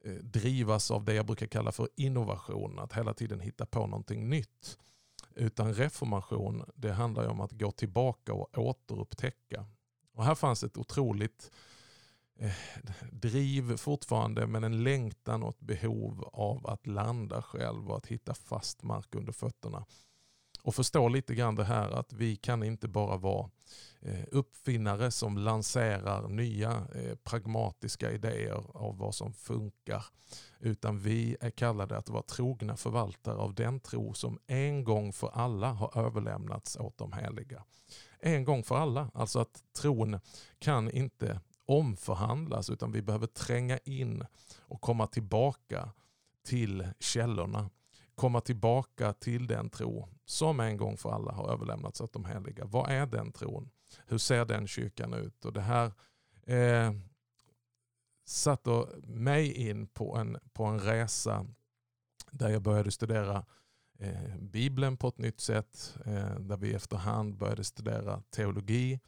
eh, 0.06 0.14
drivas 0.14 0.92
av 0.92 1.04
det 1.04 1.14
jag 1.14 1.26
brukar 1.26 1.48
kalla 1.48 1.72
för 1.72 1.90
innovation. 1.96 2.80
Att 2.80 2.94
hela 2.94 3.14
tiden 3.14 3.40
hitta 3.40 3.66
på 3.66 3.88
någonting 3.88 4.30
nytt. 4.30 4.78
Utan 5.38 5.74
reformation, 5.74 6.64
det 6.76 6.92
handlar 6.92 7.24
ju 7.24 7.30
om 7.30 7.42
att 7.42 7.52
gå 7.52 7.72
tillbaka 7.72 8.34
och 8.34 8.58
återupptäcka. 8.58 9.66
Och 10.14 10.24
här 10.24 10.36
fanns 10.36 10.64
ett 10.64 10.78
otroligt 10.78 11.52
eh, 12.40 12.52
driv 13.12 13.78
fortfarande, 13.78 14.48
men 14.48 14.64
en 14.64 14.84
längtan 14.84 15.44
och 15.44 15.50
ett 15.50 15.60
behov 15.60 16.30
av 16.34 16.68
att 16.68 16.88
landa 16.88 17.42
själv 17.42 17.90
och 17.90 17.98
att 17.98 18.08
hitta 18.08 18.34
fast 18.34 18.84
mark 18.84 19.16
under 19.16 19.32
fötterna. 19.32 19.86
Och 20.68 20.76
förstå 20.76 21.10
lite 21.10 21.36
grann 21.36 21.56
det 21.56 21.64
här 21.64 21.90
att 21.90 22.14
vi 22.14 22.36
kan 22.36 22.64
inte 22.64 22.88
bara 22.88 23.18
vara 23.18 23.50
eh, 24.02 24.26
uppfinnare 24.32 25.12
som 25.12 25.38
lanserar 25.38 26.28
nya 26.28 26.72
eh, 26.72 27.16
pragmatiska 27.24 28.12
idéer 28.12 28.64
av 28.74 28.98
vad 28.98 29.16
som 29.16 29.34
funkar. 29.34 30.06
Utan 30.60 31.00
vi 31.00 31.38
är 31.40 31.50
kallade 31.50 31.98
att 31.98 32.10
vara 32.10 32.24
trogna 32.24 32.78
förvaltare 32.78 33.36
av 33.36 33.54
den 33.54 33.80
tro 33.80 34.14
som 34.14 34.40
en 34.48 34.84
gång 34.84 35.14
för 35.14 35.30
alla 35.34 35.72
har 35.72 36.06
överlämnats 36.06 36.78
åt 36.78 36.98
de 36.98 37.14
heliga. 37.14 37.64
En 38.20 38.44
gång 38.44 38.64
för 38.64 38.76
alla, 38.76 39.12
alltså 39.14 39.40
att 39.40 39.64
tron 39.82 40.20
kan 40.60 40.92
inte 40.92 41.40
omförhandlas 41.66 42.70
utan 42.70 42.92
vi 42.92 43.02
behöver 43.02 43.28
tränga 43.28 43.78
in 43.78 44.26
och 44.60 44.82
komma 44.82 45.08
tillbaka 45.08 45.90
till 46.46 46.88
källorna. 47.00 47.70
Komma 48.18 48.42
tillbaka 48.42 49.14
till 49.14 49.48
den 49.48 49.70
tro 49.70 50.08
som 50.26 50.60
en 50.60 50.78
gång 50.78 50.98
för 50.98 51.12
alla 51.12 51.32
har 51.32 51.54
överlämnats 51.54 52.02
åt 52.02 52.14
de 52.14 52.26
heliga. 52.26 52.66
Vad 52.66 52.90
är 52.90 53.06
den 53.06 53.32
tron? 53.32 53.70
Hur 54.08 54.18
ser 54.18 54.46
den 54.46 54.68
kyrkan 54.68 55.14
ut? 55.14 55.46
Och 55.46 55.54
det 55.54 55.62
här 55.62 55.92
eh, 56.44 56.94
satte 58.26 58.88
mig 59.04 59.70
in 59.70 59.88
på 59.88 60.16
en, 60.18 60.38
på 60.54 60.66
en 60.66 60.80
resa 60.80 61.46
där 62.32 62.50
jag 62.50 62.62
började 62.62 62.92
studera 62.92 63.46
eh, 64.00 64.38
Bibeln 64.40 64.98
på 64.98 65.08
ett 65.08 65.18
nytt 65.18 65.42
sätt. 65.42 65.98
Eh, 66.06 66.40
där 66.40 66.58
vi 66.58 66.74
efterhand 66.74 67.38
började 67.38 67.64
studera 67.64 68.22
teologi, 68.30 69.00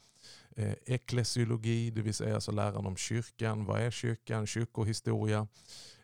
Eh, 0.60 0.74
eklesiologi, 0.86 1.90
det 1.90 2.02
vill 2.02 2.14
säga 2.14 2.34
alltså 2.34 2.52
läran 2.52 2.86
om 2.86 2.96
kyrkan. 2.96 3.64
Vad 3.64 3.80
är 3.80 3.90
kyrkan? 3.90 4.46
Kyrkohistoria. 4.46 5.48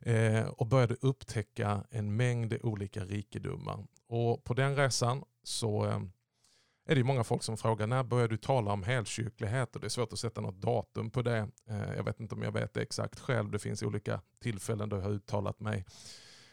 Eh, 0.00 0.46
och 0.46 0.66
började 0.66 0.96
upptäcka 1.00 1.84
en 1.90 2.16
mängd 2.16 2.58
olika 2.62 3.04
rikedomar. 3.04 3.86
Och 4.08 4.44
på 4.44 4.54
den 4.54 4.76
resan 4.76 5.24
så 5.42 5.84
eh, 5.86 6.00
är 6.88 6.94
det 6.94 7.04
många 7.04 7.24
folk 7.24 7.42
som 7.42 7.56
frågar 7.56 7.86
när 7.86 8.02
började 8.02 8.34
du 8.34 8.36
tala 8.36 8.72
om 8.72 8.82
helkyrklighet? 8.82 9.74
Och 9.74 9.80
det 9.80 9.86
är 9.86 9.88
svårt 9.88 10.12
att 10.12 10.18
sätta 10.18 10.40
något 10.40 10.60
datum 10.60 11.10
på 11.10 11.22
det. 11.22 11.48
Jag 11.96 12.04
vet 12.04 12.20
inte 12.20 12.34
om 12.34 12.42
jag 12.42 12.52
vet 12.52 12.74
det 12.74 12.82
exakt 12.82 13.20
själv. 13.20 13.50
Det 13.50 13.58
finns 13.58 13.82
olika 13.82 14.20
tillfällen 14.42 14.88
då 14.88 14.96
jag 14.96 15.02
har 15.02 15.10
uttalat 15.10 15.60
mig 15.60 15.84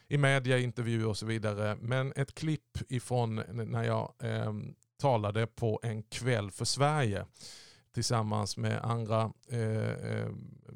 i 0.07 0.17
media, 0.17 0.59
intervjuer 0.59 1.07
och 1.07 1.17
så 1.17 1.25
vidare. 1.25 1.77
Men 1.81 2.13
ett 2.15 2.35
klipp 2.35 2.77
ifrån 2.89 3.35
när 3.51 3.83
jag 3.83 4.13
eh, 4.19 4.53
talade 4.97 5.47
på 5.47 5.79
en 5.83 6.03
kväll 6.03 6.51
för 6.51 6.65
Sverige 6.65 7.25
tillsammans 7.93 8.57
med 8.57 8.83
andra 8.83 9.33
eh, 9.47 9.91
eh, 9.91 10.29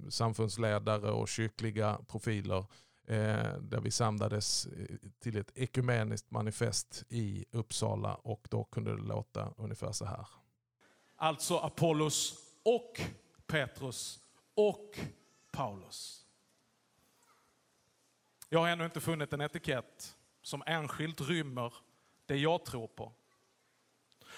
samfundsledare 0.09 1.11
och 1.11 1.27
kyrkliga 1.27 1.99
profiler 2.07 2.65
eh, 3.07 3.53
där 3.61 3.81
vi 3.81 3.91
samlades 3.91 4.65
eh, 4.65 4.95
till 5.19 5.37
ett 5.37 5.51
ekumeniskt 5.55 6.31
manifest 6.31 7.03
i 7.09 7.45
Uppsala 7.51 8.15
och 8.15 8.47
då 8.49 8.63
kunde 8.63 8.95
det 8.95 9.01
låta 9.01 9.53
ungefär 9.57 9.91
så 9.91 10.05
här. 10.05 10.27
Alltså 11.15 11.57
Apollos 11.57 12.35
och 12.63 13.01
Petrus 13.47 14.19
och 14.55 14.99
Paulus. 15.51 16.25
Jag 18.49 18.59
har 18.59 18.67
ännu 18.67 18.85
inte 18.85 18.99
funnit 18.99 19.33
en 19.33 19.41
etikett 19.41 20.15
som 20.41 20.63
enskilt 20.65 21.21
rymmer 21.21 21.73
det 22.25 22.37
jag 22.37 22.65
tror 22.65 22.87
på. 22.87 23.13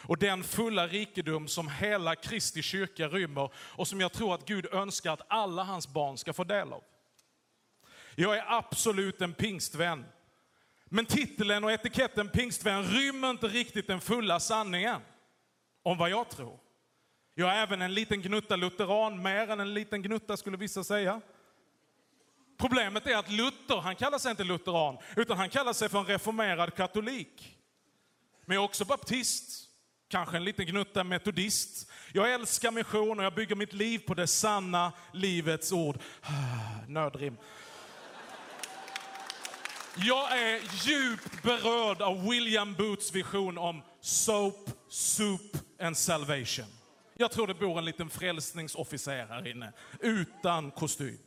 Och 0.01 0.17
den 0.17 0.43
fulla 0.43 0.87
rikedom 0.87 1.47
som 1.47 1.67
hela 1.67 2.15
Kristi 2.15 2.61
kyrka 2.61 3.07
rymmer 3.07 3.49
och 3.55 3.87
som 3.87 4.01
jag 4.01 4.11
tror 4.11 4.33
att 4.33 4.45
Gud 4.45 4.73
önskar 4.73 5.13
att 5.13 5.21
alla 5.27 5.63
hans 5.63 5.87
barn 5.87 6.17
ska 6.17 6.33
få 6.33 6.43
del 6.43 6.73
av. 6.73 6.83
Jag 8.15 8.37
är 8.37 8.45
absolut 8.47 9.21
en 9.21 9.33
pingstvän. 9.33 10.05
Men 10.85 11.05
titeln 11.05 11.63
och 11.63 11.71
etiketten 11.71 12.29
pingstvän 12.29 12.83
rymmer 12.83 13.29
inte 13.29 13.47
riktigt 13.47 13.87
den 13.87 14.01
fulla 14.01 14.39
sanningen 14.39 15.01
om 15.83 15.97
vad 15.97 16.09
jag 16.09 16.29
tror. 16.29 16.59
Jag 17.35 17.49
är 17.49 17.63
även 17.63 17.81
en 17.81 17.93
liten 17.93 18.21
gnutta 18.21 18.55
lutheran, 18.55 19.21
mer 19.21 19.49
än 19.49 19.59
en 19.59 19.73
liten 19.73 20.01
gnutta 20.01 20.37
skulle 20.37 20.57
vissa 20.57 20.83
säga. 20.83 21.21
Problemet 22.57 23.07
är 23.07 23.17
att 23.17 23.31
Luther, 23.31 23.77
han 23.77 23.95
kallar 23.95 24.17
sig 24.17 24.31
inte 24.31 24.43
lutheran, 24.43 24.97
utan 25.15 25.37
han 25.37 25.49
kallar 25.49 25.73
sig 25.73 25.89
för 25.89 25.99
en 25.99 26.05
reformerad 26.05 26.75
katolik. 26.75 27.57
Men 28.45 28.55
jag 28.55 28.61
är 28.61 28.65
också 28.65 28.85
baptist, 28.85 29.68
kanske 30.09 30.37
en 30.37 30.43
liten 30.43 30.65
gnutta 30.65 31.03
metodist. 31.03 31.91
Jag 32.13 32.33
älskar 32.33 32.71
mission 32.71 33.19
och 33.19 33.25
jag 33.25 33.33
bygger 33.33 33.55
mitt 33.55 33.73
liv 33.73 33.99
på 33.99 34.13
det 34.13 34.27
sanna 34.27 34.91
livets 35.13 35.71
ord. 35.71 35.99
Nödrim. 36.87 37.37
Jag 39.95 40.39
är 40.39 40.61
djupt 40.87 41.43
berörd 41.43 42.01
av 42.01 42.29
William 42.29 42.73
Boots 42.73 43.15
vision 43.15 43.57
om 43.57 43.81
soap, 44.01 44.69
soup 44.89 45.57
and 45.81 45.97
salvation. 45.97 46.65
Jag 47.17 47.31
tror 47.31 47.47
det 47.47 47.53
bor 47.53 47.77
en 47.77 47.85
liten 47.85 48.09
frälsningsofficer 48.09 49.25
här 49.29 49.47
inne, 49.47 49.73
utan 49.99 50.71
kostym. 50.71 51.17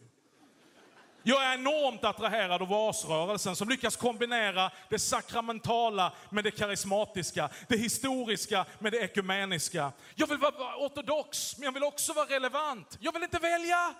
Jag 1.22 1.44
är 1.44 1.54
enormt 1.54 2.04
attraherad 2.04 2.62
av 2.62 2.72
asrörelsen 2.72 3.56
som 3.56 3.68
lyckas 3.68 3.96
kombinera 3.96 4.70
det 4.88 4.98
sakramentala 4.98 6.12
med 6.30 6.44
det 6.44 6.50
karismatiska, 6.50 7.50
det 7.68 7.76
historiska 7.76 8.66
med 8.78 8.92
det 8.92 8.98
ekumeniska. 8.98 9.92
Jag 10.14 10.26
vill 10.26 10.38
vara 10.38 10.76
ortodox, 10.76 11.58
men 11.58 11.64
jag 11.64 11.72
vill 11.72 11.84
också 11.84 12.12
vara 12.12 12.26
relevant. 12.26 12.98
Jag 13.00 13.12
vill 13.12 13.22
inte 13.22 13.38
välja. 13.38 13.94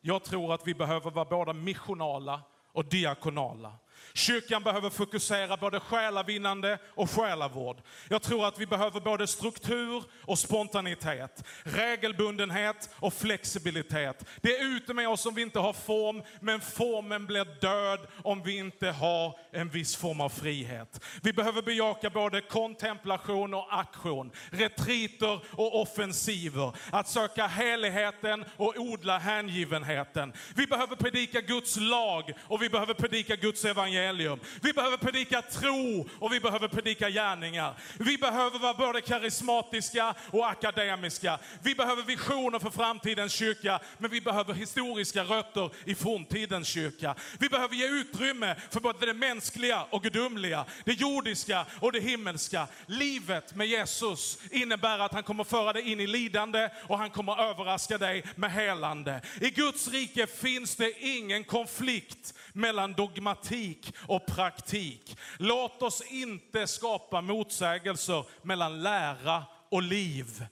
Jag 0.00 0.24
tror 0.24 0.54
att 0.54 0.66
vi 0.66 0.74
behöver 0.74 1.10
vara 1.10 1.24
både 1.24 1.52
missionala 1.52 2.40
och 2.72 2.84
diakonala. 2.84 3.72
Kyrkan 4.12 4.62
behöver 4.62 4.90
fokusera 4.90 5.56
både 5.56 5.80
själavinnande 5.80 6.78
och 6.94 7.10
själavård. 7.10 7.76
Jag 8.08 8.22
tror 8.22 8.46
att 8.46 8.58
vi 8.58 8.66
behöver 8.66 9.00
både 9.00 9.26
struktur 9.26 10.02
och 10.24 10.38
spontanitet, 10.38 11.44
regelbundenhet 11.62 12.90
och 12.94 13.14
flexibilitet. 13.14 14.24
Det 14.40 14.56
är 14.56 14.64
ute 14.64 14.94
med 14.94 15.08
oss 15.08 15.26
om 15.26 15.34
vi 15.34 15.42
inte 15.42 15.58
har 15.58 15.72
form, 15.72 16.22
men 16.40 16.60
formen 16.60 17.26
blir 17.26 17.60
död 17.60 18.00
om 18.22 18.42
vi 18.42 18.58
inte 18.58 18.88
har 18.90 19.38
en 19.52 19.68
viss 19.68 19.96
form 19.96 20.20
av 20.20 20.28
frihet. 20.28 21.00
Vi 21.22 21.32
behöver 21.32 21.62
bejaka 21.62 22.10
både 22.10 22.40
kontemplation 22.40 23.54
och 23.54 23.78
aktion, 23.78 24.30
retriter 24.50 25.40
och 25.52 25.80
offensiver, 25.82 26.72
att 26.92 27.08
söka 27.08 27.46
heligheten 27.46 28.44
och 28.56 28.74
odla 28.76 29.18
hängivenheten. 29.18 30.32
Vi 30.54 30.66
behöver 30.66 30.96
predika 30.96 31.40
Guds 31.40 31.76
lag 31.76 32.32
och 32.42 32.62
vi 32.62 32.68
behöver 32.68 32.94
predika 32.94 33.36
Guds 33.36 33.64
evangelium 33.64 33.87
evangelium. 33.88 34.40
Vi 34.62 34.72
behöver 34.72 34.96
predika 34.96 35.42
tro 35.42 36.08
och 36.18 36.32
vi 36.32 36.40
behöver 36.40 36.68
predika 36.68 37.10
gärningar. 37.10 37.74
Vi 37.98 38.18
behöver 38.18 38.58
vara 38.58 38.74
både 38.74 39.00
karismatiska 39.00 40.14
och 40.30 40.50
akademiska. 40.50 41.38
Vi 41.62 41.74
behöver 41.74 42.02
visioner 42.02 42.58
för 42.58 42.70
framtidens 42.70 43.32
kyrka, 43.32 43.80
men 43.98 44.10
vi 44.10 44.20
behöver 44.20 44.54
historiska 44.54 45.24
rötter 45.24 45.70
i 45.84 45.94
forntidens 45.94 46.68
kyrka. 46.68 47.14
Vi 47.38 47.48
behöver 47.48 47.74
ge 47.74 47.86
utrymme 47.86 48.56
för 48.70 48.80
både 48.80 49.06
det 49.06 49.14
mänskliga 49.14 49.82
och 49.90 50.02
gudomliga, 50.02 50.64
det 50.84 50.92
jordiska 50.92 51.66
och 51.80 51.92
det 51.92 52.00
himmelska. 52.00 52.66
Livet 52.86 53.54
med 53.54 53.66
Jesus 53.66 54.38
innebär 54.50 54.98
att 54.98 55.12
han 55.12 55.22
kommer 55.22 55.44
föra 55.44 55.72
dig 55.72 55.92
in 55.92 56.00
i 56.00 56.06
lidande 56.06 56.68
och 56.86 56.98
han 56.98 57.10
kommer 57.10 57.50
överraska 57.50 57.98
dig 57.98 58.24
med 58.36 58.52
helande. 58.52 59.20
I 59.40 59.50
Guds 59.50 59.88
rike 59.88 60.26
finns 60.26 60.76
det 60.76 60.92
ingen 61.00 61.44
konflikt 61.44 62.34
mellan 62.52 62.92
dogmatik 62.92 63.77
och 64.06 64.26
praktik. 64.26 65.16
Låt 65.38 65.82
oss 65.82 66.02
inte 66.10 66.66
skapa 66.66 67.20
motsägelser 67.20 68.24
mellan 68.42 68.82
lära 68.82 69.44
och 69.70 69.82
liv. 69.82 70.44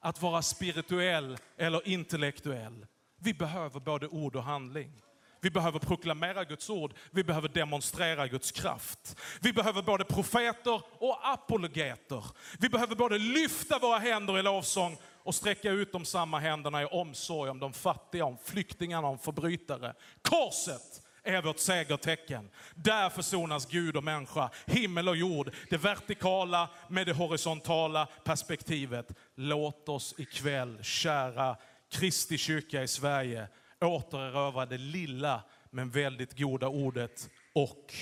Att 0.00 0.22
vara 0.22 0.42
spirituell 0.42 1.38
eller 1.56 1.88
intellektuell. 1.88 2.86
Vi 3.18 3.34
behöver 3.34 3.80
både 3.80 4.08
ord 4.08 4.36
och 4.36 4.44
handling. 4.44 5.02
Vi 5.44 5.50
behöver 5.50 5.78
proklamera 5.78 6.44
Guds 6.44 6.70
ord, 6.70 6.94
vi 7.10 7.24
behöver 7.24 7.48
demonstrera 7.48 8.28
Guds 8.28 8.52
kraft. 8.52 9.16
Vi 9.40 9.52
behöver 9.52 9.82
både 9.82 10.04
profeter 10.04 10.82
och 10.98 11.32
apologeter. 11.32 12.24
Vi 12.58 12.68
behöver 12.68 12.94
både 12.94 13.18
lyfta 13.18 13.78
våra 13.78 13.98
händer 13.98 14.38
i 14.38 14.42
lovsång 14.42 14.96
och 15.22 15.34
sträcka 15.34 15.70
ut 15.70 15.92
de 15.92 16.04
samma 16.04 16.38
händerna 16.38 16.82
i 16.82 16.84
omsorg 16.84 17.50
om 17.50 17.58
de 17.58 17.72
fattiga, 17.72 18.24
om 18.24 18.38
flyktingarna, 18.44 19.08
om 19.08 19.18
förbrytare. 19.18 19.94
Korset 20.22 21.01
är 21.24 21.42
vårt 21.42 21.58
segertecken. 21.58 22.50
Där 22.74 23.10
försonas 23.10 23.66
Gud 23.66 23.96
och 23.96 24.04
människa, 24.04 24.50
himmel 24.66 25.08
och 25.08 25.16
jord, 25.16 25.54
det 25.70 25.76
vertikala 25.76 26.70
med 26.88 27.06
det 27.06 27.12
horisontala 27.12 28.06
perspektivet. 28.24 29.12
Låt 29.34 29.88
oss 29.88 30.14
ikväll, 30.18 30.78
kära 30.82 31.56
Kristi 31.90 32.38
kyrka 32.38 32.82
i 32.82 32.88
Sverige, 32.88 33.48
återerövra 33.80 34.66
det 34.66 34.78
lilla 34.78 35.42
men 35.70 35.90
väldigt 35.90 36.38
goda 36.38 36.68
ordet 36.68 37.28
och. 37.52 37.94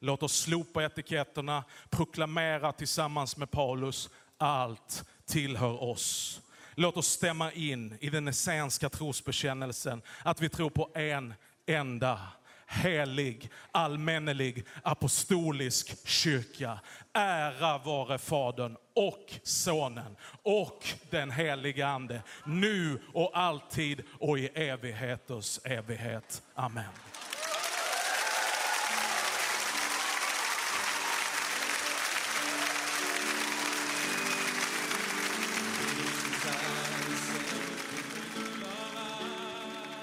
Låt 0.00 0.22
oss 0.22 0.40
slopa 0.40 0.84
etiketterna, 0.84 1.64
proklamera 1.90 2.72
tillsammans 2.72 3.36
med 3.36 3.50
Paulus, 3.50 4.10
allt 4.36 5.04
tillhör 5.26 5.82
oss. 5.82 6.40
Låt 6.74 6.96
oss 6.96 7.08
stämma 7.08 7.52
in 7.52 7.98
i 8.00 8.10
den 8.10 8.28
essenska 8.28 8.88
trosbekännelsen, 8.88 10.02
att 10.24 10.40
vi 10.40 10.48
tror 10.48 10.70
på 10.70 10.90
en 10.94 11.34
enda 11.66 12.20
helig, 12.68 13.50
allmännelig, 13.72 14.64
apostolisk 14.82 16.08
kyrka. 16.08 16.78
Ära 17.12 17.78
vare 17.78 18.18
Fadern 18.18 18.76
och 18.94 19.32
Sonen 19.42 20.16
och 20.42 20.88
den 21.10 21.30
helige 21.30 21.86
Ande, 21.86 22.22
nu 22.46 23.00
och 23.14 23.30
alltid 23.38 24.02
och 24.18 24.38
i 24.38 24.46
evigheters 24.46 25.60
evighet. 25.64 26.42
Amen. 26.54 26.84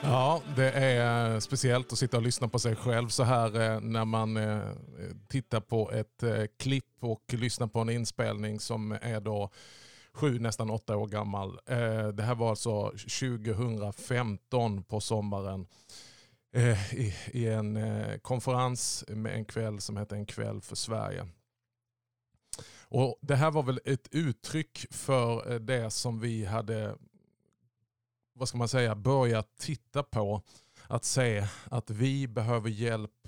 Ja, 0.08 0.42
det 0.56 0.72
är 0.72 1.40
speciellt 1.40 1.92
att 1.92 2.00
sitta 2.00 2.18
och 2.18 2.24
lyssna 2.24 2.48
på 2.48 2.60
sig 2.60 2.76
själv 2.76 3.08
så 3.08 3.24
här 3.24 3.62
eh, 3.62 3.80
när 3.80 4.06
man 4.06 4.38
eh, 4.38 4.62
tittar 5.28 5.60
på 5.60 5.92
ett 5.92 6.24
eh, 6.24 6.44
klipp 6.60 6.98
och 7.00 7.34
lyssnar 7.34 7.68
på 7.68 7.80
en 7.80 7.90
inspelning 7.90 8.60
som 8.60 8.92
är 8.92 9.20
då 9.20 9.50
sju, 10.14 10.40
nästan 10.40 10.70
åtta 10.70 10.98
år 10.98 11.08
gammal. 11.08 11.60
Det 12.14 12.24
här 12.24 12.36
var 12.36 12.50
alltså 12.50 12.90
2015 12.90 14.84
på 14.84 15.00
sommaren 15.00 15.68
i 17.32 17.48
en 17.48 17.80
konferens 18.22 19.04
med 19.08 19.36
en 19.36 19.46
kväll 19.46 19.82
som 19.82 19.98
heter 19.98 20.16
En 20.16 20.26
kväll 20.26 20.62
för 20.62 20.76
Sverige. 20.76 21.28
Och 22.80 23.20
Det 23.22 23.36
här 23.36 23.52
var 23.52 23.64
väl 23.64 23.80
ett 23.86 24.08
uttryck 24.12 24.86
för 24.92 25.60
det 25.60 25.92
som 25.92 26.20
vi 26.20 26.46
hade 26.46 26.96
vad 28.36 28.50
ska 28.50 28.58
man 28.58 28.68
säga, 28.68 28.96
börja 28.96 29.44
titta 29.44 30.04
på 30.04 30.42
att 30.88 31.06
se 31.06 31.48
att 31.72 31.90
vi 31.90 32.28
behöver 32.28 32.70
hjälp 32.70 33.28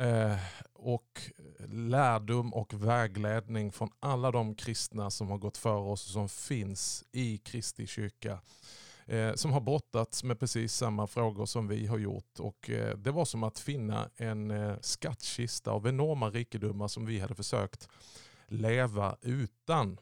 eh, 0.00 0.36
och 0.72 1.20
lärdom 1.68 2.54
och 2.54 2.74
vägledning 2.74 3.72
från 3.72 3.90
alla 4.00 4.30
de 4.30 4.54
kristna 4.54 5.10
som 5.10 5.28
har 5.28 5.38
gått 5.38 5.56
före 5.56 5.90
oss 5.90 6.06
och 6.06 6.12
som 6.12 6.28
finns 6.28 7.04
i 7.12 7.38
Kristi 7.38 7.86
kyrka. 7.86 8.40
Eh, 9.08 9.34
som 9.34 9.52
har 9.52 9.60
brottats 9.60 10.24
med 10.24 10.40
precis 10.40 10.74
samma 10.74 11.06
frågor 11.06 11.46
som 11.46 11.68
vi 11.68 11.86
har 11.86 11.98
gjort. 11.98 12.40
Och, 12.40 12.70
eh, 12.70 12.96
det 12.96 13.10
var 13.10 13.24
som 13.24 13.42
att 13.42 13.58
finna 13.58 14.10
en 14.16 14.50
eh, 14.50 14.76
skattkista 14.80 15.70
av 15.70 15.86
enorma 15.86 16.30
rikedomar 16.30 16.88
som 16.88 17.06
vi 17.06 17.20
hade 17.20 17.34
försökt 17.34 17.88
leva 18.46 19.16
utan. 19.20 19.98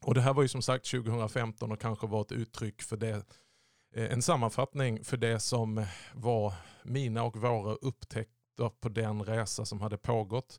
Och 0.00 0.14
Det 0.14 0.20
här 0.20 0.34
var 0.34 0.42
ju 0.42 0.48
som 0.48 0.62
sagt 0.62 0.90
2015 0.90 1.72
och 1.72 1.80
kanske 1.80 2.06
var 2.06 2.20
ett 2.20 2.32
uttryck 2.32 2.82
för 2.82 2.96
det, 2.96 3.24
eh, 3.94 4.12
en 4.12 4.22
sammanfattning 4.22 5.04
för 5.04 5.16
det 5.16 5.40
som 5.40 5.86
var 6.14 6.52
mina 6.84 7.22
och 7.22 7.36
våra 7.36 7.74
upptäckter 7.74 8.70
på 8.80 8.88
den 8.88 9.22
resa 9.22 9.64
som 9.64 9.80
hade 9.80 9.98
pågått 9.98 10.58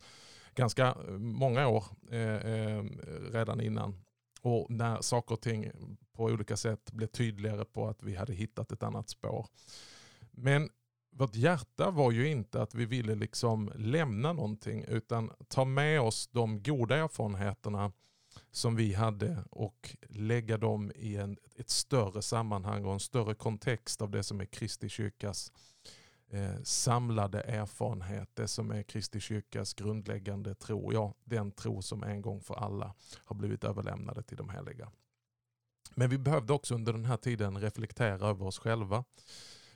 ganska 0.58 0.88
eh, 0.88 1.18
många 1.18 1.68
år 1.68 1.84
eh, 2.12 2.36
eh, 2.36 2.84
redan 3.32 3.62
innan. 3.62 4.04
Och 4.42 4.70
när 4.70 5.02
saker 5.02 5.36
och 5.36 5.42
ting 5.42 5.72
på 6.14 6.24
olika 6.24 6.58
sätt 6.58 6.92
blev 6.92 7.08
tydligare 7.08 7.66
på 7.66 7.88
att 7.88 8.04
vi 8.04 8.16
hade 8.16 8.34
hittat 8.34 8.72
ett 8.72 8.84
annat 8.84 9.10
spår. 9.10 9.48
Men 10.32 10.70
vårt 11.12 11.36
hjärta 11.36 11.92
var 11.92 12.12
ju 12.12 12.28
inte 12.28 12.62
att 12.62 12.76
vi 12.76 12.86
ville 12.86 13.16
liksom 13.16 13.72
lämna 13.76 14.34
någonting 14.34 14.84
utan 14.88 15.32
ta 15.48 15.66
med 15.66 16.02
oss 16.02 16.28
de 16.28 16.64
goda 16.64 16.98
erfarenheterna 16.98 17.92
som 18.58 18.76
vi 18.76 18.94
hade 18.94 19.44
och 19.50 19.96
lägga 20.10 20.58
dem 20.58 20.92
i 20.96 21.16
en, 21.16 21.38
ett 21.56 21.70
större 21.70 22.22
sammanhang 22.22 22.86
och 22.86 22.94
en 22.94 23.00
större 23.00 23.36
kontext 23.36 24.02
av 24.02 24.12
det 24.12 24.24
som 24.24 24.42
är 24.42 24.46
Kristi 24.46 24.90
kyrkas 24.90 25.52
eh, 26.30 26.62
samlade 26.64 27.42
erfarenhet. 27.42 28.30
Det 28.34 28.48
som 28.48 28.72
är 28.72 28.84
Kristi 28.84 29.20
kyrkas 29.20 29.74
grundläggande 29.74 30.56
tro. 30.56 30.94
Ja, 30.94 31.14
den 31.24 31.52
tro 31.52 31.82
som 31.82 32.04
en 32.04 32.22
gång 32.22 32.42
för 32.42 32.56
alla 32.56 32.94
har 33.26 33.36
blivit 33.36 33.64
överlämnade 33.64 34.24
till 34.24 34.38
de 34.38 34.50
heliga. 34.50 34.92
Men 35.96 36.10
vi 36.10 36.18
behövde 36.18 36.54
också 36.54 36.76
under 36.76 36.94
den 36.94 37.06
här 37.06 37.18
tiden 37.18 37.58
reflektera 37.58 38.28
över 38.28 38.46
oss 38.46 38.60
själva. 38.60 39.04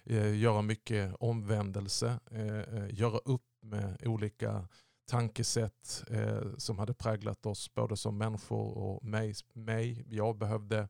Eh, 0.05 0.39
göra 0.39 0.61
mycket 0.61 1.15
omvändelse, 1.19 2.19
eh, 2.31 2.59
eh 2.59 2.93
göra 2.93 3.17
upp 3.17 3.45
med 3.61 4.07
olika 4.07 4.67
tankesätt 5.11 6.03
eh, 6.09 6.57
som 6.57 6.79
hade 6.79 6.93
präglat 6.93 7.45
oss 7.45 7.73
både 7.73 7.97
som 7.97 8.17
människor 8.17 8.77
och 8.77 9.03
mig. 9.03 9.33
mig. 9.53 10.05
Jag 10.09 10.37
behövde 10.37 10.87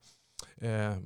eh, 0.55 0.97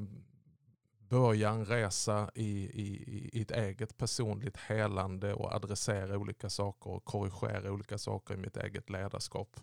börja 0.98 1.50
en 1.50 1.66
resa 1.66 2.32
i, 2.36 2.50
i, 2.82 3.30
i 3.34 3.42
ett 3.42 3.52
eget 3.52 3.98
personligt 3.98 4.58
helande 4.58 5.34
och 5.34 5.54
adressera 5.54 6.18
olika 6.18 6.50
saker 6.50 6.90
och 6.90 7.06
korrigera 7.06 7.72
olika 7.72 7.98
saker 7.98 8.34
i 8.34 8.38
mitt 8.38 8.58
eget 8.58 8.90
ledarskap. 8.90 9.60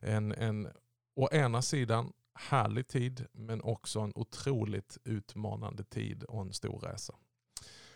En, 0.00 0.32
en, 0.32 0.68
å 1.14 1.28
ena 1.32 1.62
sidan 1.62 2.12
härlig 2.34 2.88
tid 2.88 3.26
men 3.32 3.62
också 3.62 4.00
en 4.00 4.12
otroligt 4.14 4.98
utmanande 5.04 5.84
tid 5.84 6.24
och 6.24 6.40
en 6.40 6.52
stor 6.52 6.80
resa. 6.80 7.14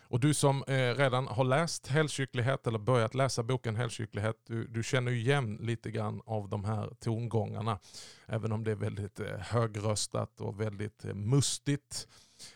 Och 0.07 0.19
du 0.19 0.33
som 0.33 0.63
eh, 0.67 0.95
redan 0.95 1.27
har 1.27 1.43
läst 1.43 1.87
Hällkycklighet 1.87 2.67
eller 2.67 2.79
börjat 2.79 3.15
läsa 3.15 3.43
boken 3.43 3.75
Hällkycklighet, 3.75 4.35
du, 4.47 4.67
du 4.67 4.83
känner 4.83 5.11
ju 5.11 5.17
igen 5.19 5.57
lite 5.61 5.91
grann 5.91 6.21
av 6.25 6.49
de 6.49 6.65
här 6.65 6.89
tongångarna. 6.99 7.79
Även 8.25 8.51
om 8.51 8.63
det 8.63 8.71
är 8.71 8.75
väldigt 8.75 9.19
eh, 9.19 9.37
högröstat 9.39 10.41
och 10.41 10.61
väldigt 10.61 11.05
eh, 11.05 11.13
mustigt 11.13 12.07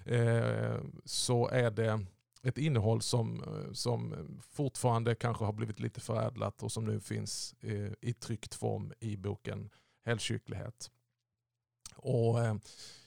eh, 0.06 0.78
så 1.06 1.48
är 1.48 1.72
det 1.72 2.06
ett 2.44 2.58
innehåll 2.58 3.02
som, 3.02 3.44
eh, 3.44 3.74
som 3.74 4.16
fortfarande 4.52 5.16
kanske 5.16 5.46
har 5.46 5.54
blivit 5.54 5.80
lite 5.80 6.00
förädlat 6.00 6.64
och 6.64 6.72
som 6.72 6.86
nu 6.86 7.00
finns 7.00 7.56
eh, 7.62 7.92
i 8.02 8.14
tryckt 8.14 8.56
form 8.56 8.94
i 9.00 9.18
boken 9.18 9.70
Hällkycklighet. 10.06 10.92
Och 12.00 12.40
eh, 12.40 12.56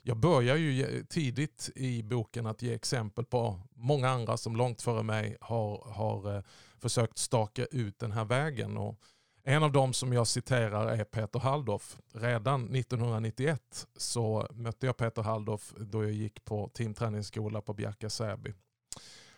jag 0.02 0.16
börjar 0.16 0.56
ju 0.56 1.04
tidigt 1.04 1.70
i 1.74 2.02
boken 2.02 2.46
att 2.46 2.62
ge 2.62 2.74
exempel 2.74 3.24
på 3.24 3.60
många 3.74 4.08
andra 4.08 4.36
som 4.36 4.56
långt 4.56 4.82
före 4.82 5.02
mig 5.02 5.36
har, 5.40 5.92
har 5.92 6.36
eh, 6.36 6.42
försökt 6.78 7.18
staka 7.18 7.64
ut 7.64 7.98
den 7.98 8.12
här 8.12 8.24
vägen. 8.24 8.76
Och 8.76 8.98
en 9.44 9.62
av 9.62 9.72
dem 9.72 9.92
som 9.92 10.12
jag 10.12 10.26
citerar 10.26 10.86
är 10.86 11.04
Peter 11.04 11.38
Halldorf. 11.40 11.98
Redan 12.12 12.74
1991 12.74 13.86
så 13.96 14.48
mötte 14.50 14.86
jag 14.86 14.96
Peter 14.96 15.22
Halldorf 15.22 15.72
då 15.76 16.04
jag 16.04 16.12
gick 16.12 16.44
på 16.44 16.68
teamträningsskola 16.74 17.60
på 17.60 17.74
Bjärka 17.74 18.10
Säby. 18.10 18.54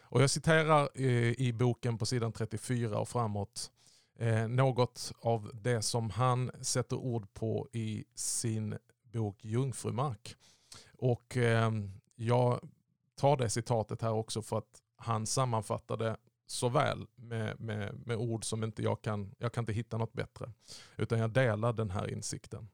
Och 0.01 0.23
jag 0.23 0.31
citerar 0.31 0.89
eh, 0.95 1.41
i 1.41 1.53
boken 1.53 1.99
på 1.99 2.07
sidan 2.07 2.33
34 2.33 2.99
och 2.99 3.09
framåt 3.09 3.71
något 4.49 5.13
av 5.21 5.51
det 5.55 5.83
som 5.83 6.11
han 6.11 6.51
sätter 6.61 6.97
ord 6.97 7.35
på 7.35 7.69
i 7.73 8.05
sin 8.15 8.79
bok 9.15 9.45
Jungfrumark. 9.45 10.37
Och 10.99 11.37
eh, 11.37 11.71
jag 12.15 12.69
tar 13.15 13.37
det 13.37 13.51
citatet 13.51 14.03
här 14.03 14.13
också 14.13 14.43
för 14.43 14.59
att 14.59 14.83
han 14.97 15.27
sammanfattade 15.27 16.17
så 16.47 16.69
väl 16.69 17.07
med, 17.17 17.61
med, 17.61 18.07
med 18.07 18.17
ord 18.17 18.45
som 18.45 18.65
inte 18.65 18.83
jag 18.83 19.03
kan, 19.03 19.35
jag 19.39 19.53
kan 19.53 19.63
inte 19.63 19.73
hitta 19.73 19.97
något 19.99 20.13
bättre. 20.13 20.53
Utan 20.97 21.19
jag 21.19 21.31
delar 21.31 21.73
den 21.73 21.91
här 21.91 22.11
insikten. 22.11 22.69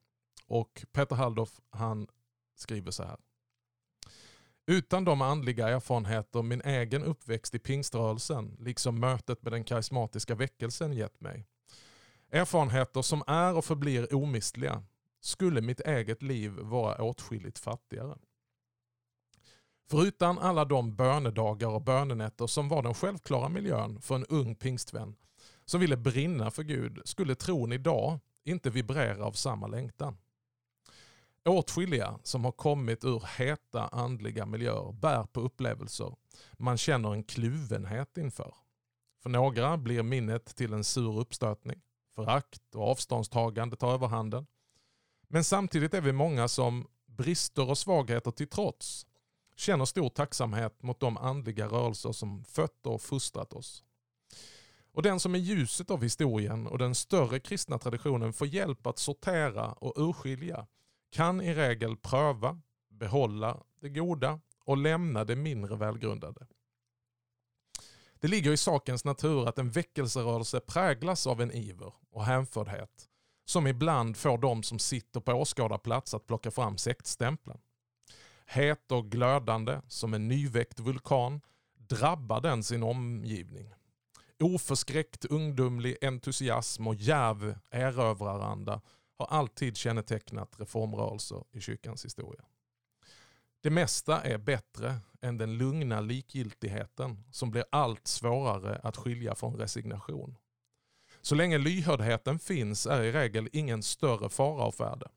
Och 0.47 0.85
Peter 0.91 1.15
Halldorf 1.15 1.59
han 1.69 2.07
skriver 2.55 2.91
så 2.91 3.03
här. 3.03 3.17
Utan 4.65 5.05
de 5.05 5.21
andliga 5.21 5.69
erfarenheter 5.69 6.41
min 6.41 6.61
egen 6.61 7.03
uppväxt 7.03 7.55
i 7.55 7.59
pingströrelsen, 7.59 8.55
liksom 8.59 8.99
mötet 8.99 9.41
med 9.43 9.53
den 9.53 9.63
karismatiska 9.63 10.35
väckelsen 10.35 10.93
gett 10.93 11.21
mig. 11.21 11.45
Erfarenheter 12.31 13.01
som 13.01 13.23
är 13.27 13.57
och 13.57 13.65
förblir 13.65 14.15
omistliga, 14.15 14.83
skulle 15.21 15.61
mitt 15.61 15.79
eget 15.79 16.21
liv 16.21 16.51
vara 16.51 17.03
åtskilligt 17.03 17.59
fattigare. 17.59 18.17
Förutan 19.89 20.39
alla 20.39 20.65
de 20.65 20.95
bönedagar 20.95 21.67
och 21.67 21.81
bönenätter 21.81 22.47
som 22.47 22.69
var 22.69 22.83
den 22.83 22.93
självklara 22.93 23.49
miljön 23.49 24.01
för 24.01 24.15
en 24.15 24.25
ung 24.25 24.55
pingstvän 24.55 25.15
som 25.65 25.79
ville 25.81 25.97
brinna 25.97 26.51
för 26.51 26.63
Gud 26.63 27.01
skulle 27.05 27.35
tron 27.35 27.73
idag 27.73 28.19
inte 28.43 28.69
vibrera 28.69 29.25
av 29.25 29.31
samma 29.31 29.67
längtan. 29.67 30.17
Åtskilliga 31.45 32.19
som 32.23 32.45
har 32.45 32.51
kommit 32.51 33.03
ur 33.03 33.23
heta 33.37 33.87
andliga 33.87 34.45
miljöer 34.45 34.91
bär 34.91 35.23
på 35.23 35.41
upplevelser 35.41 36.15
man 36.57 36.77
känner 36.77 37.13
en 37.13 37.23
kluvenhet 37.23 38.17
inför. 38.17 38.53
För 39.23 39.29
några 39.29 39.77
blir 39.77 40.03
minnet 40.03 40.55
till 40.55 40.73
en 40.73 40.83
sur 40.83 41.19
uppstötning. 41.19 41.81
Förakt 42.15 42.75
och 42.75 42.89
avståndstagande 42.91 43.75
tar 43.75 43.93
överhanden. 43.93 44.47
Men 45.33 45.43
samtidigt 45.43 45.93
är 45.93 46.01
vi 46.01 46.11
många 46.11 46.47
som, 46.47 46.87
brister 47.05 47.69
och 47.69 47.77
svagheter 47.77 48.31
till 48.31 48.47
trots, 48.47 49.05
känner 49.55 49.85
stor 49.85 50.09
tacksamhet 50.09 50.83
mot 50.83 50.99
de 50.99 51.17
andliga 51.17 51.67
rörelser 51.67 52.11
som 52.11 52.43
fött 52.43 52.85
och 52.85 53.01
fostrat 53.01 53.53
oss. 53.53 53.83
Och 54.93 55.03
den 55.03 55.19
som 55.19 55.35
i 55.35 55.39
ljuset 55.39 55.91
av 55.91 56.03
historien 56.03 56.67
och 56.67 56.77
den 56.77 56.95
större 56.95 57.39
kristna 57.39 57.79
traditionen 57.79 58.33
får 58.33 58.47
hjälp 58.47 58.87
att 58.87 58.97
sortera 58.97 59.73
och 59.73 60.09
urskilja 60.09 60.67
kan 61.11 61.41
i 61.41 61.53
regel 61.53 61.97
pröva, 61.97 62.61
behålla 62.89 63.63
det 63.81 63.89
goda 63.89 64.39
och 64.65 64.77
lämna 64.77 65.23
det 65.23 65.35
mindre 65.35 65.75
välgrundade. 65.75 66.47
Det 68.19 68.27
ligger 68.27 68.51
i 68.51 68.57
sakens 68.57 69.05
natur 69.05 69.47
att 69.47 69.57
en 69.57 69.69
väckelserörelse 69.69 70.59
präglas 70.59 71.27
av 71.27 71.41
en 71.41 71.51
iver 71.51 71.93
och 72.11 72.25
hänfördhet 72.25 73.10
som 73.51 73.67
ibland 73.67 74.17
får 74.17 74.37
de 74.37 74.63
som 74.63 74.79
sitter 74.79 75.19
på 75.19 75.33
åskådarplats 75.33 76.13
att 76.13 76.27
plocka 76.27 76.51
fram 76.51 76.77
sektstämpeln. 76.77 77.59
Het 78.45 78.91
och 78.91 79.11
glödande 79.11 79.81
som 79.87 80.13
en 80.13 80.27
nyväckt 80.27 80.79
vulkan 80.79 81.41
drabbar 81.77 82.41
den 82.41 82.63
sin 82.63 82.83
omgivning. 82.83 83.73
Oförskräckt 84.39 85.25
ungdomlig 85.25 85.97
entusiasm 86.01 86.87
och 86.87 86.95
djärv 86.95 87.59
erövraranda 87.71 88.81
har 89.17 89.25
alltid 89.25 89.77
kännetecknat 89.77 90.59
reformrörelser 90.59 91.43
i 91.51 91.61
kyrkans 91.61 92.05
historia. 92.05 92.43
Det 93.61 93.69
mesta 93.69 94.21
är 94.21 94.37
bättre 94.37 94.99
än 95.21 95.37
den 95.37 95.57
lugna 95.57 96.01
likgiltigheten 96.01 97.23
som 97.31 97.51
blir 97.51 97.65
allt 97.71 98.07
svårare 98.07 98.79
att 98.83 98.97
skilja 98.97 99.35
från 99.35 99.55
resignation. 99.55 100.37
Så 101.21 101.35
länge 101.35 101.57
lyhördheten 101.57 102.39
finns 102.39 102.85
är 102.85 103.03
i 103.03 103.11
regel 103.11 103.49
ingen 103.53 103.83
större 103.83 104.29
fara 104.29 104.63
av 104.63 104.71
färde. 104.71 105.07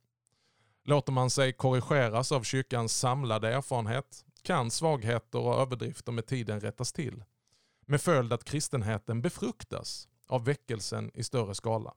Låter 0.84 1.12
man 1.12 1.30
sig 1.30 1.52
korrigeras 1.52 2.32
av 2.32 2.42
kyrkans 2.42 2.96
samlade 2.96 3.54
erfarenhet 3.54 4.24
kan 4.42 4.70
svagheter 4.70 5.38
och 5.38 5.60
överdrifter 5.60 6.12
med 6.12 6.26
tiden 6.26 6.60
rättas 6.60 6.92
till. 6.92 7.24
Med 7.86 8.00
följd 8.00 8.32
att 8.32 8.44
kristenheten 8.44 9.22
befruktas 9.22 10.08
av 10.26 10.44
väckelsen 10.44 11.10
i 11.14 11.24
större 11.24 11.54
skala. 11.54 11.94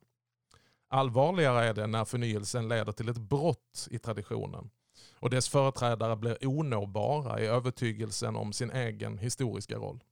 Allvarligare 0.89 1.65
är 1.65 1.73
det 1.73 1.87
när 1.87 2.05
förnyelsen 2.05 2.67
leder 2.67 2.91
till 2.91 3.09
ett 3.09 3.17
brott 3.17 3.87
i 3.91 3.99
traditionen 3.99 4.69
och 5.13 5.29
dess 5.29 5.49
företrädare 5.49 6.15
blir 6.15 6.47
onåbara 6.47 7.41
i 7.41 7.45
övertygelsen 7.45 8.35
om 8.35 8.53
sin 8.53 8.71
egen 8.71 9.17
historiska 9.17 9.75
roll. 9.75 10.03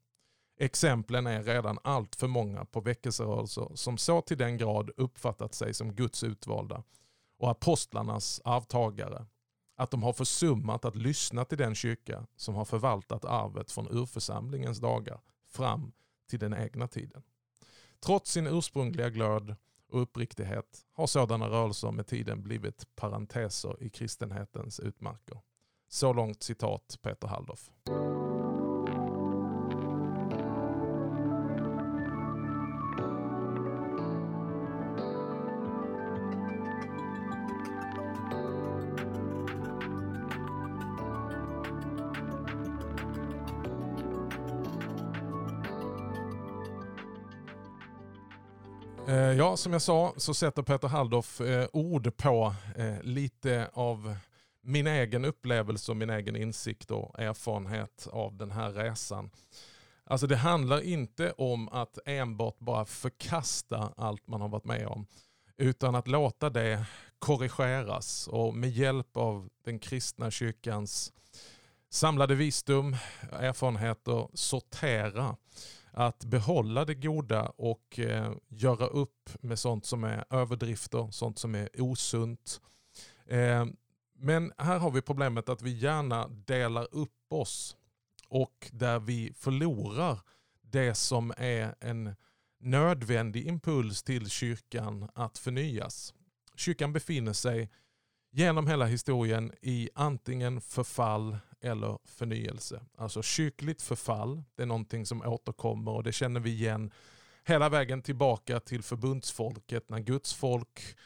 Exemplen 0.58 1.28
är 1.28 1.44
redan 1.44 1.80
allt 1.84 2.16
för 2.16 2.28
många 2.28 2.66
på 2.66 2.82
väckelserörelser 2.82 3.72
som 3.74 3.98
så 3.98 4.22
till 4.22 4.38
den 4.38 4.58
grad 4.58 4.92
uppfattat 4.98 5.54
sig 5.54 5.74
som 5.74 5.94
Guds 5.94 6.24
utvalda 6.24 6.84
och 7.38 7.52
apostlarnas 7.52 8.42
arvtagare 8.44 9.26
att 9.78 9.92
de 9.92 10.04
har 10.04 10.14
försummat 10.14 10.86
att 10.86 10.96
lyssna 10.96 11.46
till 11.46 11.58
den 11.58 11.76
kyrka 11.76 12.28
som 12.36 12.56
har 12.56 12.66
förvaltat 12.66 13.26
arvet 13.26 13.72
från 13.72 13.88
urförsamlingens 13.88 14.80
dagar 14.80 15.22
fram 15.48 15.92
till 16.30 16.40
den 16.40 16.54
egna 16.54 16.88
tiden. 16.88 17.24
Trots 18.00 18.32
sin 18.32 18.48
ursprungliga 18.48 19.10
glöd 19.10 19.56
och 19.92 20.02
uppriktighet 20.02 20.86
har 20.94 21.08
sådana 21.08 21.50
rörelser 21.50 21.92
med 21.92 22.08
tiden 22.08 22.44
blivit 22.44 22.96
parenteser 22.96 23.84
i 23.84 23.90
kristenhetens 23.90 24.80
utmarker. 24.80 25.40
Så 25.88 26.14
långt 26.14 26.44
citat 26.44 27.00
Peter 27.02 27.28
Halldorf. 27.28 27.70
Ja, 49.38 49.58
som 49.58 49.74
jag 49.74 49.82
sa 49.82 50.14
så 50.18 50.34
sätter 50.34 50.62
Peter 50.62 50.88
Halldorf 50.88 51.42
eh, 51.42 51.68
ord 51.74 52.18
på 52.18 52.56
eh, 52.76 53.02
lite 53.02 53.70
av 53.74 54.16
min 54.62 54.88
egen 54.88 55.26
upplevelse 55.26 55.92
och 55.92 55.98
min 55.98 56.10
egen 56.10 56.36
insikt 56.36 56.92
och 56.92 57.20
erfarenhet 57.20 58.08
av 58.12 58.38
den 58.38 58.52
här 58.52 58.72
resan. 58.72 59.30
Alltså 60.04 60.28
det 60.28 60.36
handlar 60.36 60.82
inte 60.82 61.32
om 61.32 61.70
att 61.70 61.98
enbart 62.06 62.60
bara 62.60 62.86
förkasta 62.86 63.94
allt 63.98 64.28
man 64.28 64.42
har 64.42 64.50
varit 64.50 64.66
med 64.66 64.88
om. 64.88 65.08
Utan 65.58 65.96
att 65.96 66.08
låta 66.08 66.50
det 66.50 66.86
korrigeras 67.20 68.28
och 68.28 68.56
med 68.56 68.70
hjälp 68.70 69.18
av 69.18 69.50
den 69.66 69.80
kristna 69.80 70.32
kyrkans 70.32 71.14
samlade 71.90 72.36
visdom, 72.36 72.96
erfarenheter 73.32 74.28
sortera 74.34 75.36
att 75.98 76.26
behålla 76.26 76.86
det 76.86 76.96
goda 76.96 77.46
och 77.46 78.00
eh, 78.00 78.32
göra 78.48 78.88
upp 78.88 79.30
med 79.42 79.60
sånt 79.60 79.86
som 79.86 80.04
är 80.04 80.26
överdrifter, 80.30 81.12
sånt 81.12 81.40
som 81.40 81.56
är 81.56 81.82
osunt. 81.82 82.62
Eh, 83.26 83.66
men 84.16 84.54
här 84.58 84.80
har 84.80 84.92
vi 84.92 85.02
problemet 85.02 85.50
att 85.50 85.62
vi 85.62 85.72
gärna 85.72 86.28
delar 86.28 86.88
upp 86.92 87.26
oss 87.30 87.78
och 88.30 88.70
där 88.72 89.00
vi 89.00 89.34
förlorar 89.36 90.20
det 90.62 90.96
som 90.96 91.34
är 91.38 91.76
en 91.80 92.16
nödvändig 92.60 93.48
impuls 93.48 94.04
till 94.04 94.30
kyrkan 94.30 95.10
att 95.14 95.38
förnyas. 95.38 96.14
Kyrkan 96.56 96.94
befinner 96.94 97.34
sig 97.34 97.70
genom 98.32 98.68
hela 98.68 98.86
historien 98.86 99.52
i 99.62 99.90
antingen 99.96 100.62
förfall 100.62 101.38
eller 101.66 101.98
förnyelse. 102.04 102.82
Alltså 102.98 103.22
kyrkligt 103.22 103.82
förfall, 103.82 104.44
det 104.56 104.62
är 104.62 104.68
någonting 104.68 105.06
som 105.06 105.22
återkommer 105.22 105.92
och 105.92 106.04
det 106.04 106.12
känner 106.12 106.40
vi 106.40 106.50
igen 106.50 106.92
hela 107.44 107.70
vägen 107.70 108.02
tillbaka 108.02 108.60
till 108.60 108.84
förbundsfolket 108.84 109.90
när 109.90 110.00
Guds 110.00 110.34
folk 110.34 110.98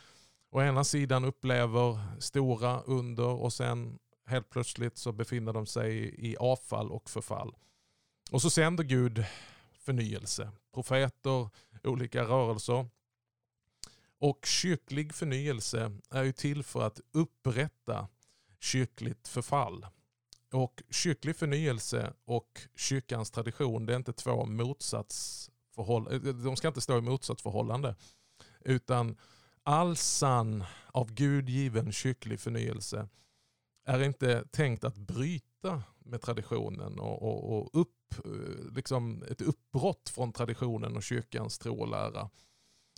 å 0.51 0.61
ena 0.61 0.83
sidan 0.83 1.25
upplever 1.25 1.99
stora 2.19 2.81
under 2.81 3.27
och 3.27 3.53
sen 3.53 3.99
helt 4.25 4.49
plötsligt 4.49 4.97
så 4.97 5.11
befinner 5.11 5.53
de 5.53 5.65
sig 5.65 6.15
i 6.29 6.37
avfall 6.37 6.91
och 6.91 7.09
förfall. 7.09 7.55
Och 8.31 8.41
så 8.41 8.49
sänder 8.49 8.83
Gud 8.83 9.25
förnyelse. 9.79 10.51
Profeter, 10.73 11.49
olika 11.83 12.23
rörelser. 12.23 12.87
Och 14.19 14.45
kyrklig 14.45 15.13
förnyelse 15.13 15.91
är 16.09 16.23
ju 16.23 16.31
till 16.31 16.63
för 16.63 16.81
att 16.81 16.99
upprätta 17.11 18.07
kyrkligt 18.59 19.27
förfall. 19.27 19.85
Och 20.51 20.83
kyrklig 20.89 21.35
förnyelse 21.35 22.13
och 22.25 22.62
kyrkans 22.75 23.31
tradition 23.31 23.85
det 23.85 23.93
är 23.93 23.97
inte 23.97 24.13
två 24.13 24.45
motsatsförhållanden. 24.45 26.23
Eh, 26.23 26.29
eh, 26.29 26.35
de 26.35 26.55
ska 26.55 26.67
inte 26.67 26.81
stå 26.81 26.97
i 26.97 27.01
motsatsförhållande. 27.01 27.95
Utan 28.59 29.17
all 29.63 29.95
sann 29.95 30.63
av 30.91 31.13
Gud 31.13 31.49
given 31.49 31.91
kyrklig 31.91 32.39
förnyelse 32.39 33.07
är 33.85 34.03
inte 34.03 34.43
tänkt 34.51 34.83
att 34.83 34.97
bryta 34.97 35.83
med 35.99 36.21
traditionen 36.21 36.99
och, 36.99 37.21
och, 37.21 37.57
och 37.57 37.81
upp, 37.81 38.25
eh, 38.25 38.73
liksom 38.75 39.23
ett 39.23 39.41
uppbrott 39.41 40.09
från 40.09 40.33
traditionen 40.33 40.95
och 40.95 41.03
kyrkans 41.03 41.59
tro 41.59 41.79
och 41.79 41.88
lära 41.88 42.29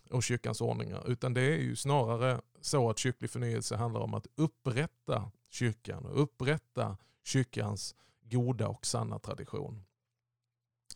och 0.09 0.23
kyrkans 0.23 0.61
ordningar. 0.61 1.03
Utan 1.07 1.33
det 1.33 1.41
är 1.41 1.57
ju 1.57 1.75
snarare 1.75 2.41
så 2.61 2.89
att 2.89 2.97
kyrklig 2.97 3.31
förnyelse 3.31 3.75
handlar 3.75 4.01
om 4.01 4.13
att 4.13 4.27
upprätta 4.35 5.31
kyrkan 5.49 6.05
och 6.05 6.21
upprätta 6.21 6.97
kyrkans 7.23 7.95
goda 8.23 8.67
och 8.67 8.85
sanna 8.85 9.19
tradition. 9.19 9.83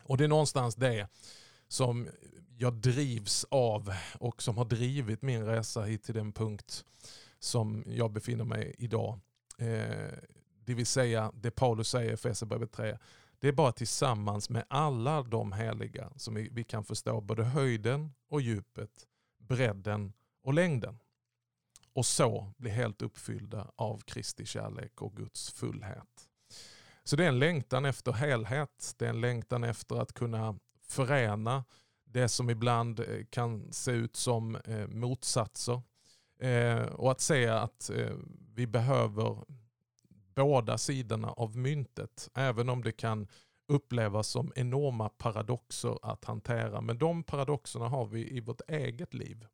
Och 0.04 0.18
det 0.18 0.24
är 0.24 0.28
någonstans 0.28 0.76
det 0.76 1.08
som 1.68 2.08
jag 2.58 2.74
drivs 2.74 3.46
av 3.50 3.94
och 4.20 4.44
som 4.44 4.58
har 4.58 4.66
drivit 4.66 5.22
min 5.22 5.46
resa 5.46 5.84
hit 5.84 6.04
till 6.04 6.16
den 6.16 6.34
punkt 6.34 6.86
som 7.40 7.84
jag 7.88 8.12
befinner 8.12 8.44
mig 8.44 8.76
idag. 8.78 9.20
Eh, 9.58 10.14
det 10.66 10.74
vill 10.74 10.86
säga 10.86 11.32
det 11.36 11.52
Paulus 11.52 11.90
säger 11.90 12.10
i 12.10 12.14
Efesierbrevet 12.14 12.72
3. 12.72 12.98
Det 13.40 13.48
är 13.48 13.52
bara 13.52 13.72
tillsammans 13.72 14.50
med 14.50 14.66
alla 14.68 15.24
de 15.24 15.52
heliga 15.52 16.12
som 16.16 16.34
vi, 16.36 16.50
vi 16.52 16.64
kan 16.64 16.84
förstå 16.84 17.22
både 17.22 17.44
höjden 17.44 18.14
och 18.30 18.42
djupet, 18.42 19.08
bredden 19.38 20.14
och 20.42 20.54
längden. 20.54 21.00
Och 21.96 22.06
så 22.06 22.54
bli 22.58 22.70
helt 22.70 23.02
uppfyllda 23.02 23.72
av 23.76 24.00
Kristi 24.00 24.46
kärlek 24.46 25.02
och 25.02 25.16
Guds 25.16 25.52
fullhet. 25.52 26.30
Så 27.04 27.16
det 27.16 27.24
är 27.24 27.28
en 27.28 27.40
längtan 27.40 27.86
efter 27.86 28.12
helhet. 28.12 28.96
Det 28.98 29.06
är 29.06 29.10
en 29.10 29.22
längtan 29.22 29.64
efter 29.64 29.96
att 29.96 30.14
kunna 30.14 30.60
förena 30.88 31.64
det 32.04 32.30
som 32.30 32.50
ibland 32.50 33.00
eh, 33.00 33.26
kan 33.30 33.74
se 33.74 33.92
ut 33.92 34.16
som 34.16 34.56
eh, 34.56 34.88
motsatser. 34.88 35.82
Eh, 36.40 36.82
och 36.82 37.12
att 37.12 37.22
se 37.22 37.48
att 37.48 37.92
vi 38.54 38.68
behöver 38.68 39.46
båda 40.36 40.78
sidorna 40.78 41.32
av 41.32 41.58
myntet. 41.58 42.30
Även 42.34 42.70
om 42.70 42.84
det 42.84 42.92
kan 42.92 43.28
upplevas 43.68 44.28
som 44.28 44.54
enorma 44.56 45.10
paradoxer 45.10 45.98
att 46.02 46.26
hantera. 46.26 46.82
Men 46.82 46.98
de 46.98 47.24
paradoxerna 47.24 47.88
har 47.88 48.06
vi 48.06 48.38
i 48.38 48.40
vårt 48.40 48.62
eget 48.68 49.14
liv. 49.14 49.48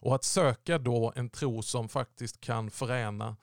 Och 0.00 0.14
att 0.14 0.24
söka 0.24 0.78
då 0.78 1.12
en 1.16 1.30
tro 1.30 1.62
som 1.62 1.88
faktiskt 1.88 2.40
kan 2.40 2.70
förena 2.70 3.36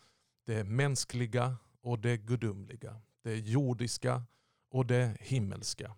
det 0.45 0.63
mänskliga 0.63 1.57
och 1.81 1.99
det 1.99 2.17
gudomliga. 2.17 3.01
Det 3.23 3.35
jordiska 3.35 4.23
och 4.71 4.85
det 4.85 5.17
himmelska. 5.19 5.95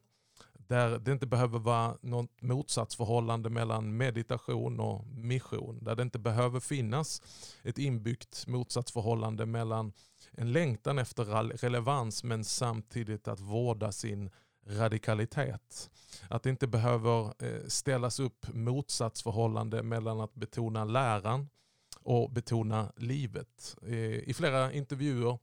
Där 0.54 1.00
det 1.00 1.12
inte 1.12 1.28
behöver 1.28 1.60
vara 1.60 1.98
något 2.02 2.42
motsatsförhållande 2.42 3.50
mellan 3.50 3.98
meditation 3.98 4.80
och 4.80 5.08
mission. 5.08 5.84
Där 5.84 5.96
det 5.96 6.04
inte 6.04 6.20
behöver 6.20 6.60
finnas 6.60 7.22
ett 7.64 7.78
inbyggt 7.78 8.48
motsatsförhållande 8.48 9.46
mellan 9.46 9.94
en 10.32 10.52
längtan 10.52 11.00
efter 11.00 11.24
relevans 11.58 12.24
men 12.24 12.44
samtidigt 12.44 13.28
att 13.28 13.40
vårda 13.40 13.92
sin 13.92 14.30
radikalitet. 14.68 15.90
Att 16.30 16.44
det 16.44 16.50
inte 16.50 16.68
behöver 16.68 17.44
eh, 17.44 17.68
ställas 17.68 18.20
upp 18.20 18.54
motsatsförhållande 18.54 19.84
mellan 19.84 20.20
att 20.20 20.36
betona 20.36 20.86
läran 20.86 21.50
och 22.04 22.32
betona 22.32 22.92
livet. 22.96 23.76
I 24.24 24.34
flera 24.34 24.74
intervjuer 24.74 25.40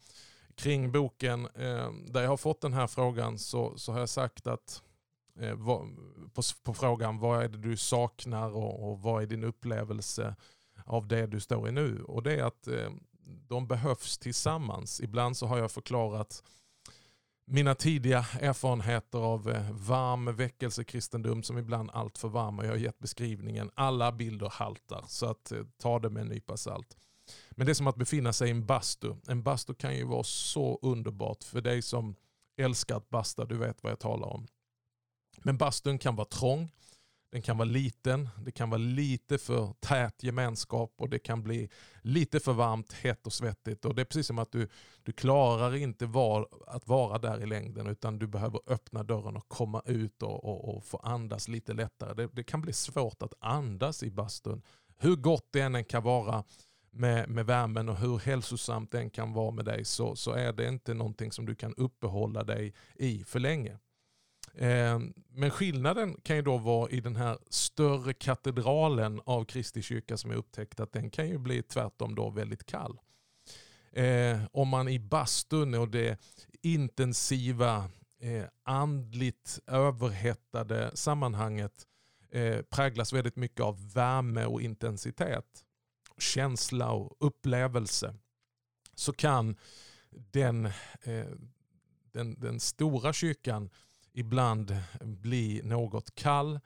kring 0.54 0.92
boken 0.92 1.46
eh, 1.54 1.92
där 2.08 2.22
jag 2.22 2.28
har 2.28 2.36
fått 2.36 2.60
den 2.60 2.72
här 2.72 2.86
frågan 2.86 3.38
så, 3.38 3.78
så 3.78 3.92
har 3.92 3.98
jag 3.98 4.08
sagt 4.08 4.46
att 4.46 4.82
eh, 5.40 5.56
på, 6.34 6.42
på, 6.62 6.74
frågan 6.74 7.18
vad 7.18 7.44
är 7.44 7.48
det 7.48 7.58
du 7.58 7.76
saknar 7.76 8.50
och, 8.50 8.90
och, 8.90 9.00
vad 9.00 9.22
är 9.22 9.26
din 9.26 9.44
upplevelse 9.44 10.36
av 10.84 11.08
det 11.08 11.26
du 11.26 11.40
står 11.40 11.68
i 11.68 11.72
nu? 11.72 12.02
Och 12.02 12.22
det 12.22 12.32
är 12.40 12.44
att 12.44 12.68
de 13.48 13.66
behövs 13.66 14.18
tillsammans. 14.18 15.00
Ibland 15.00 15.36
så 15.36 15.46
har 15.46 15.58
jag 15.58 15.70
förklarat 15.70 16.42
mina 17.46 17.74
tidiga 17.74 18.26
erfarenheter 18.40 19.18
av 19.18 19.50
eh, 19.50 19.70
varm 19.72 20.36
väckelsekristendom 20.36 21.42
som 21.42 21.58
ibland 21.58 21.90
allt 21.92 22.18
för 22.18 22.28
varm. 22.28 22.58
Jag 22.58 22.70
har 22.70 22.76
gett 22.76 22.98
beskrivningen, 22.98 23.70
alla 23.74 24.12
bilder 24.12 24.48
haltar. 24.48 25.04
Så 25.08 25.26
att 25.26 25.52
eh, 25.52 25.58
ta 25.78 25.98
det 25.98 26.10
med 26.10 26.20
en 26.20 26.28
nypa 26.28 26.56
salt. 26.56 26.96
Men 27.50 27.66
det 27.66 27.72
är 27.72 27.74
som 27.74 27.86
att 27.86 27.96
befinna 27.96 28.32
sig 28.32 28.48
i 28.48 28.50
en 28.50 28.66
bastu. 28.66 29.14
En 29.28 29.42
bastu 29.42 29.74
kan 29.74 29.96
ju 29.96 30.04
vara 30.04 30.24
så 30.24 30.78
underbart 30.82 31.44
för 31.44 31.60
dig 31.60 31.82
som 31.82 32.14
älskar 32.56 32.96
att 32.96 33.10
basta, 33.10 33.44
du 33.44 33.56
vet 33.56 33.82
vad 33.82 33.92
jag 33.92 33.98
talar 33.98 34.28
om. 34.28 34.46
Men 35.42 35.56
bastun 35.56 35.98
kan 35.98 36.16
vara 36.16 36.28
trång, 36.28 36.70
den 37.30 37.42
kan 37.42 37.58
vara 37.58 37.68
liten, 37.68 38.28
det 38.44 38.50
kan 38.50 38.70
vara 38.70 38.78
lite 38.78 39.38
för 39.38 39.74
tät 39.80 40.22
gemenskap 40.22 40.94
och 40.96 41.08
det 41.10 41.18
kan 41.18 41.42
bli 41.42 41.68
lite 42.02 42.40
för 42.40 42.52
varmt, 42.52 42.92
hett 42.92 43.26
och 43.26 43.32
svettigt. 43.32 43.84
Och 43.84 43.94
Det 43.94 44.02
är 44.02 44.04
precis 44.04 44.26
som 44.26 44.38
att 44.38 44.52
du, 44.52 44.68
du 45.02 45.12
klarar 45.12 45.74
inte 45.74 46.06
var, 46.06 46.48
att 46.66 46.88
vara 46.88 47.18
där 47.18 47.42
i 47.42 47.46
längden 47.46 47.86
utan 47.86 48.18
du 48.18 48.26
behöver 48.26 48.60
öppna 48.66 49.02
dörren 49.02 49.36
och 49.36 49.48
komma 49.48 49.82
ut 49.86 50.22
och, 50.22 50.44
och, 50.44 50.76
och 50.76 50.84
få 50.84 50.96
andas 50.96 51.48
lite 51.48 51.72
lättare. 51.72 52.14
Det, 52.14 52.28
det, 52.32 52.44
kan 52.44 52.60
bli 52.60 52.72
svårt 52.72 53.22
att 53.22 53.34
andas 53.40 54.02
i 54.02 54.10
bastun. 54.10 54.62
Hur 54.98 55.16
gott 55.16 55.48
det 55.50 55.60
än 55.60 55.84
kan 55.84 56.02
vara 56.02 56.44
med, 56.90 57.28
med 57.28 57.46
värmen 57.46 57.88
och 57.88 57.96
hur 57.96 58.18
hälsosamt 58.18 58.90
den 58.90 59.10
kan 59.10 59.32
vara 59.32 59.50
med 59.50 59.64
dig 59.64 59.84
så, 59.84 60.16
så 60.16 60.32
är 60.32 60.52
det 60.52 60.68
inte 60.68 60.94
någonting 60.94 61.32
som 61.32 61.46
du 61.46 61.54
kan 61.54 61.74
uppehålla 61.74 62.44
dig 62.44 62.74
i 62.94 63.24
för 63.24 63.40
länge. 63.40 63.78
Ehm, 64.58 65.12
men 65.28 65.50
skillnaden 65.50 66.20
kan 66.22 66.36
ju 66.36 66.42
då 66.42 66.56
vara 66.56 66.90
i 66.90 67.00
den 67.00 67.16
här 67.16 67.38
större 67.48 68.12
katedralen 68.12 69.20
av 69.24 69.44
Kristi 69.44 69.82
kyrka 69.82 70.16
som 70.16 70.30
jag 70.30 70.38
upptäckt 70.38 70.80
att 70.80 70.92
den 70.92 71.10
kan 71.10 71.28
ju 71.28 71.38
bli 71.38 71.62
tvärtom 71.62 72.14
då 72.14 72.30
väldigt 72.30 72.66
kall. 72.66 72.98
Ehm, 73.92 74.40
om 74.52 74.68
man 74.68 74.88
i 74.88 74.98
bastun 74.98 75.74
och 75.74 75.88
det 75.88 76.20
intensiva 76.62 77.90
eh, 78.20 78.44
andligt 78.62 79.58
överhettade 79.66 80.90
sammanhanget 80.94 81.86
eh, 82.30 82.62
präglas 82.62 83.12
väldigt 83.12 83.36
mycket 83.36 83.60
av 83.60 83.92
värme 83.92 84.44
och 84.44 84.62
intensitet 84.62 85.64
känsla 86.18 86.90
och 86.90 87.16
upplevelse 87.20 88.14
så 88.94 89.12
kan 89.12 89.56
den, 90.10 90.66
eh, 91.02 91.26
den, 92.12 92.40
den 92.40 92.60
stora 92.60 93.12
kyrkan 93.12 93.70
ibland 94.16 94.76
bli 95.00 95.60
något 95.64 96.14
kall 96.14 96.60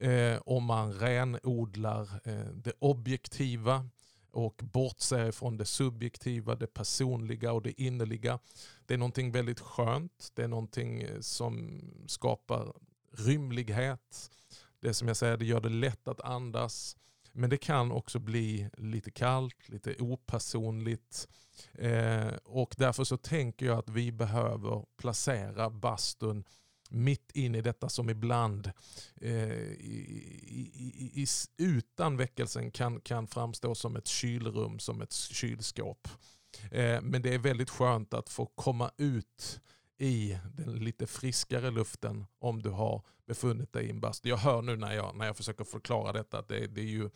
eh, 0.00 0.38
om 0.46 0.64
man 0.64 0.92
renodlar 0.92 2.20
eh, 2.24 2.46
det 2.54 2.72
objektiva 2.78 3.88
och 4.30 4.60
bortser 4.64 5.30
från 5.32 5.56
det 5.56 5.64
subjektiva, 5.64 6.54
det 6.54 6.66
personliga 6.66 7.52
och 7.52 7.62
det 7.62 7.80
innerliga. 7.82 8.38
Det 8.86 8.94
är 8.94 8.98
någonting 8.98 9.32
väldigt 9.32 9.60
skönt. 9.60 10.30
Det 10.34 10.42
är 10.42 10.48
någonting 10.48 11.02
eh, 11.02 11.20
som 11.20 11.80
skapar 12.06 12.72
rymlighet. 13.12 14.30
Det 14.80 14.94
som 14.94 15.08
jag 15.08 15.16
säger, 15.16 15.36
det 15.36 15.44
gör 15.44 15.60
det 15.60 15.68
lätt 15.68 16.08
att 16.08 16.20
andas. 16.20 16.96
Men 17.32 17.50
det 17.50 17.56
kan 17.56 17.92
också 17.92 18.18
bli 18.18 18.70
lite 18.76 19.10
kallt, 19.10 19.68
lite 19.68 19.96
opersonligt. 19.98 21.28
Eh, 21.72 22.34
och 22.44 22.74
därför 22.78 23.04
så 23.04 23.16
tänker 23.16 23.66
jag 23.66 23.78
att 23.78 23.88
vi 23.88 24.12
behöver 24.12 24.84
placera 24.96 25.70
bastun 25.70 26.44
mitt 26.94 27.32
in 27.32 27.54
i 27.54 27.60
detta 27.60 27.88
som 27.88 28.10
ibland 28.10 28.70
eh, 29.20 29.52
i, 29.62 30.70
i, 30.74 31.22
i, 31.22 31.26
utan 31.56 32.16
väckelsen 32.16 32.70
kan, 32.70 33.00
kan 33.00 33.26
framstå 33.26 33.74
som 33.74 33.96
ett 33.96 34.06
kylrum, 34.06 34.78
som 34.78 35.02
ett 35.02 35.12
kylskåp. 35.12 36.08
Eh, 36.70 37.00
men 37.02 37.22
det 37.22 37.34
är 37.34 37.38
väldigt 37.38 37.70
skönt 37.70 38.14
att 38.14 38.28
få 38.28 38.46
komma 38.46 38.90
ut 38.96 39.60
i 39.98 40.38
den 40.56 40.74
lite 40.74 41.06
friskare 41.06 41.70
luften 41.70 42.26
om 42.38 42.62
du 42.62 42.70
har 42.70 43.02
befunnit 43.26 43.72
dig 43.72 43.86
i 43.86 43.90
en 43.90 44.00
bastu. 44.00 44.28
Jag 44.28 44.36
hör 44.36 44.62
nu 44.62 44.76
när 44.76 44.94
jag, 44.94 45.16
när 45.16 45.26
jag 45.26 45.36
försöker 45.36 45.64
förklara 45.64 46.12
detta 46.12 46.38
att 46.38 46.48
det, 46.48 46.66
det 46.66 46.80
är 46.80 46.84
ju 46.84 47.10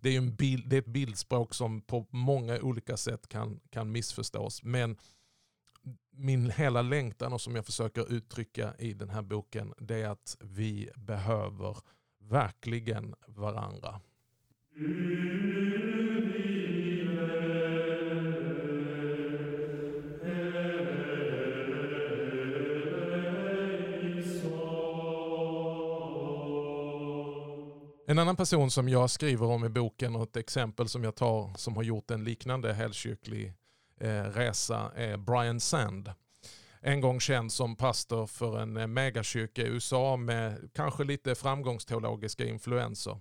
det 0.00 0.10
är, 0.10 0.18
en 0.18 0.34
bild, 0.34 0.68
det 0.68 0.76
är 0.76 0.80
ett 0.80 0.86
bildspråk 0.86 1.54
som 1.54 1.80
på 1.80 2.06
många 2.10 2.60
olika 2.60 2.96
sätt 2.96 3.28
kan, 3.28 3.60
kan 3.70 3.92
missförstås. 3.92 4.62
Men 4.62 4.96
min 6.10 6.50
hela 6.50 6.82
längtan 6.82 7.32
och 7.32 7.40
som 7.40 7.56
jag 7.56 7.66
försöker 7.66 8.12
uttrycka 8.12 8.74
i 8.78 8.94
den 8.94 9.10
här 9.10 9.22
boken 9.22 9.74
det 9.78 10.02
är 10.02 10.08
att 10.08 10.36
vi 10.40 10.90
behöver 10.96 11.76
verkligen 12.18 13.14
varandra. 13.26 14.00
En 28.06 28.18
annan 28.18 28.36
person 28.36 28.70
som 28.70 28.88
jag 28.88 29.10
skriver 29.10 29.46
om 29.46 29.64
i 29.64 29.68
boken 29.68 30.16
och 30.16 30.22
ett 30.22 30.36
exempel 30.36 30.88
som 30.88 31.04
jag 31.04 31.14
tar 31.14 31.54
som 31.56 31.76
har 31.76 31.82
gjort 31.82 32.10
en 32.10 32.24
liknande 32.24 32.72
helkyrklig 32.72 33.52
Eh, 34.02 34.24
resa 34.24 34.92
är 34.96 35.16
Brian 35.16 35.60
Sand. 35.60 36.12
En 36.80 37.00
gång 37.00 37.20
känd 37.20 37.52
som 37.52 37.76
pastor 37.76 38.26
för 38.26 38.58
en 38.60 38.76
eh, 38.76 38.86
megakyrka 38.86 39.62
i 39.62 39.66
USA 39.66 40.16
med 40.16 40.70
kanske 40.74 41.04
lite 41.04 41.34
framgångsteologiska 41.34 42.44
influenser. 42.44 43.20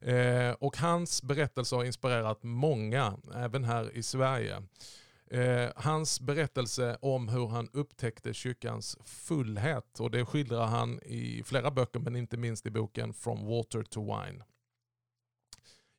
Eh, 0.00 0.50
och 0.50 0.76
hans 0.76 1.22
berättelse 1.22 1.76
har 1.76 1.84
inspirerat 1.84 2.42
många, 2.42 3.18
även 3.34 3.64
här 3.64 3.96
i 3.96 4.02
Sverige. 4.02 4.62
Hans 5.76 6.20
berättelse 6.20 6.98
om 7.00 7.28
hur 7.28 7.48
han 7.48 7.68
upptäckte 7.72 8.34
kyrkans 8.34 8.96
fullhet 9.04 10.00
och 10.00 10.10
det 10.10 10.24
skildrar 10.24 10.66
han 10.66 11.00
i 11.02 11.42
flera 11.46 11.70
böcker 11.70 12.00
men 12.00 12.16
inte 12.16 12.36
minst 12.36 12.66
i 12.66 12.70
boken 12.70 13.12
From 13.14 13.46
Water 13.46 13.82
to 13.82 14.00
Wine. 14.00 14.44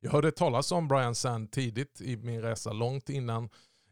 Jag 0.00 0.10
hörde 0.10 0.32
talas 0.32 0.72
om 0.72 0.88
Brian 0.88 1.14
Sand 1.14 1.50
tidigt 1.50 2.00
i 2.00 2.16
min 2.16 2.42
resa, 2.42 2.72
långt 2.72 3.08
innan 3.08 3.48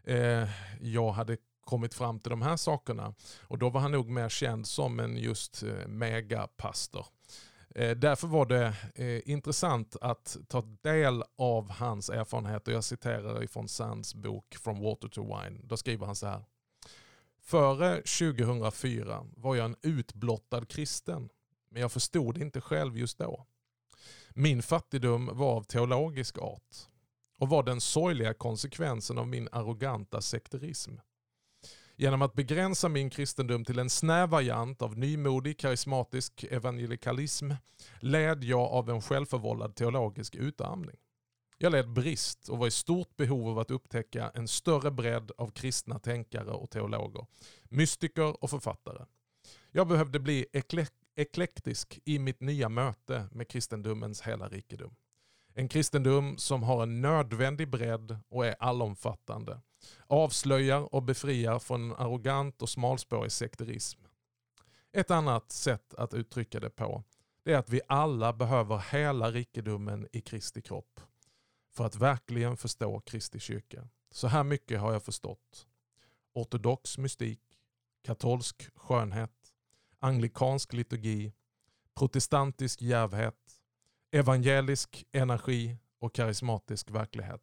eh, 0.09 0.49
jag 0.81 1.13
hade 1.13 1.37
kommit 1.61 1.95
fram 1.95 2.21
till 2.21 2.31
de 2.31 2.43
här 2.43 2.57
sakerna. 2.57 3.15
Och 3.43 3.59
då 3.59 3.71
var 3.71 3.81
han 3.81 3.93
nog 3.93 4.09
mer 4.09 4.29
känd 4.29 4.67
som 4.67 5.01
en 5.01 5.17
just 5.17 5.63
eh, 5.63 5.89
megapastor. 5.89 7.07
Eh, 7.75 7.97
därför 7.97 8.29
var 8.29 8.47
det 8.47 8.75
eh, 8.95 9.31
intressant 9.31 9.97
att 10.01 10.37
ta 10.49 10.63
del 10.83 11.25
av 11.39 11.71
hans 11.71 12.11
erfarenheter. 12.11 12.73
Jag 12.73 12.85
citerar 12.85 13.43
ifrån 13.43 13.69
Sands 13.69 14.15
bok 14.15 14.55
From 14.55 14.81
Water 14.81 15.09
to 15.09 15.23
Wine. 15.23 15.61
Då 15.65 15.77
skriver 15.77 16.07
han 16.07 16.17
så 16.17 16.27
här. 16.27 16.45
Före 17.41 17.97
2004 17.97 19.27
var 19.37 19.57
jag 19.57 19.65
en 19.65 19.77
utblottad 19.83 20.65
kristen, 20.65 21.29
men 21.71 21.83
jag 21.83 21.93
förstod 21.93 22.39
inte 22.39 22.61
själv 22.61 22.99
just 22.99 23.19
då. 23.19 23.47
Min 24.31 24.63
fattigdom 24.63 25.31
var 25.33 25.57
av 25.57 25.63
teologisk 25.63 26.39
art 26.39 26.89
och 27.39 27.49
var 27.49 27.63
den 27.63 27.81
sorgliga 27.81 28.35
konsekvensen 28.35 29.19
av 29.19 29.29
min 29.29 29.49
arroganta 29.53 30.21
sekterism. 30.21 30.93
Genom 31.97 32.23
att 32.23 32.35
begränsa 32.35 32.89
min 32.89 33.11
kristendom 33.11 33.65
till 33.65 33.79
en 33.79 33.91
snäv 33.91 34.29
variant 34.29 34.83
av 34.83 34.99
nymodig 34.99 35.59
karismatisk 35.59 36.45
evangelikalism 36.51 37.51
led 38.01 38.45
jag 38.45 38.73
av 38.73 38.91
en 38.91 39.03
självförvållad 39.03 39.75
teologisk 39.75 40.35
utarmning. 40.35 40.97
Jag 41.59 41.73
led 41.73 41.93
brist 41.93 42.49
och 42.49 42.59
var 42.59 42.67
i 42.67 42.71
stort 42.71 43.17
behov 43.17 43.49
av 43.49 43.59
att 43.59 43.71
upptäcka 43.71 44.31
en 44.35 44.49
större 44.49 44.91
bredd 44.91 45.31
av 45.39 45.51
kristna 45.51 45.99
tänkare 45.99 46.51
och 46.51 46.71
teologer, 46.71 47.27
mystiker 47.65 48.45
och 48.45 48.51
författare. 48.51 49.05
Jag 49.71 49.89
behövde 49.89 50.21
bli 50.21 50.47
eklek 50.53 50.93
eklektisk 51.17 51.99
i 52.05 52.19
mitt 52.19 52.41
nya 52.41 52.69
möte 52.69 53.29
med 53.33 53.49
kristendomens 53.49 54.23
hela 54.23 54.49
rikedom. 54.49 54.95
En 55.59 55.69
kristendom 55.69 56.39
som 56.39 56.63
har 56.63 56.83
en 56.83 57.01
nödvändig 57.01 57.71
bredd 57.71 58.19
och 58.29 58.47
är 58.47 58.57
allomfattande. 58.59 59.61
Avslöjar 60.07 60.95
och 60.95 61.03
befriar 61.03 61.59
från 61.59 61.83
en 61.91 61.97
arrogant 61.97 62.63
och 62.63 62.69
smalspårig 62.69 63.33
sekterism. 63.33 64.01
Ett 64.93 65.11
annat 65.11 65.53
sätt 65.53 65.95
att 65.95 66.15
uttrycka 66.15 66.61
det 66.61 66.71
på 66.71 67.05
det 67.45 67.53
är 67.53 67.59
att 67.59 67.71
vi 67.71 67.81
alla 67.89 68.33
behöver 68.33 68.79
hela 68.93 69.31
rikedomen 69.31 70.09
i 70.13 70.21
Kristi 70.21 70.63
kropp 70.63 71.01
för 71.75 71.85
att 71.85 71.97
verkligen 71.97 72.57
förstå 72.57 73.01
Kristi 73.01 73.39
kyrka. 73.41 73.89
Så 74.11 74.27
här 74.29 74.45
mycket 74.45 74.81
har 74.81 74.93
jag 74.93 75.03
förstått. 75.03 75.67
Ortodox 76.35 76.99
mystik, 76.99 77.43
katolsk 78.05 78.71
skönhet, 78.75 79.53
anglikansk 79.99 80.73
liturgi, 80.73 81.33
protestantisk 81.95 82.83
djärvhet, 82.83 83.48
evangelisk 84.11 85.05
energi 85.13 85.77
och 85.99 86.15
karismatisk 86.15 86.91
verklighet. 86.91 87.43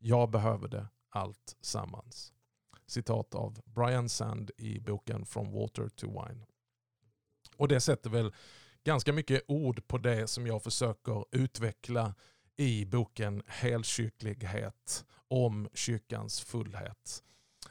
Jag 0.00 0.30
behöver 0.30 0.68
det 0.68 0.86
allt 1.10 1.56
sammans. 1.60 2.32
Citat 2.86 3.34
av 3.34 3.60
Brian 3.64 4.08
Sand 4.08 4.50
i 4.56 4.80
boken 4.80 5.26
From 5.26 5.52
Water 5.52 5.88
to 5.88 6.06
Wine. 6.06 6.46
Och 7.56 7.68
det 7.68 7.80
sätter 7.80 8.10
väl 8.10 8.32
ganska 8.84 9.12
mycket 9.12 9.42
ord 9.48 9.86
på 9.86 9.98
det 9.98 10.26
som 10.26 10.46
jag 10.46 10.62
försöker 10.62 11.24
utveckla 11.30 12.14
i 12.56 12.84
boken 12.84 13.42
Helkyrklighet 13.46 15.04
om 15.28 15.68
kyrkans 15.74 16.40
fullhet. 16.40 17.22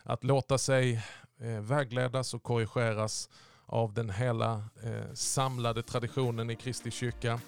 Att 0.04 0.24
låta 0.24 0.58
sig 0.58 0.94
eh, 1.40 1.60
vägledas 1.62 2.34
och 2.34 2.44
korrigeras 2.44 3.30
av 3.66 3.94
den 3.94 4.10
hela 4.10 4.64
eh, 4.84 5.14
samlade 5.14 5.84
traditionen 5.84 6.50
i 6.50 6.56
Kristi 6.56 6.92
kyrka 6.92 7.40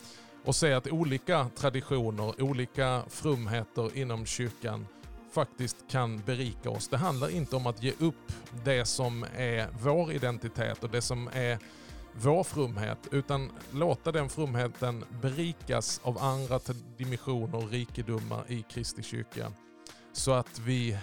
och 0.46 0.56
se 0.56 0.74
att 0.74 0.88
olika 0.88 1.48
traditioner, 1.56 2.42
olika 2.42 3.04
frumheter 3.10 3.98
inom 3.98 4.26
kyrkan 4.26 4.88
faktiskt 5.32 5.78
kan 5.90 6.22
berika 6.26 6.70
oss. 6.70 6.88
Det 6.88 6.98
handlar 6.98 7.30
inte 7.30 7.56
om 7.56 7.68
att 7.68 7.84
ge 7.84 7.94
upp 8.00 8.32
det 8.66 8.86
som 8.86 9.26
är 9.38 9.68
vår 9.82 10.12
identitet 10.12 10.84
och 10.84 10.90
det 10.90 11.02
som 11.02 11.30
är 11.34 11.60
vår 12.14 12.44
frumhet, 12.44 12.98
utan 13.12 13.52
låta 13.72 14.12
den 14.12 14.30
frumheten 14.30 15.06
berikas 15.22 16.02
av 16.04 16.18
andra 16.18 16.60
dimensioner 16.98 17.56
och 17.56 17.70
rikedomar 17.70 18.44
i 18.48 18.62
Kristi 18.62 19.04
kyrka. 19.04 19.52
Så 20.14 20.32
att 20.32 20.60
vi 20.60 20.98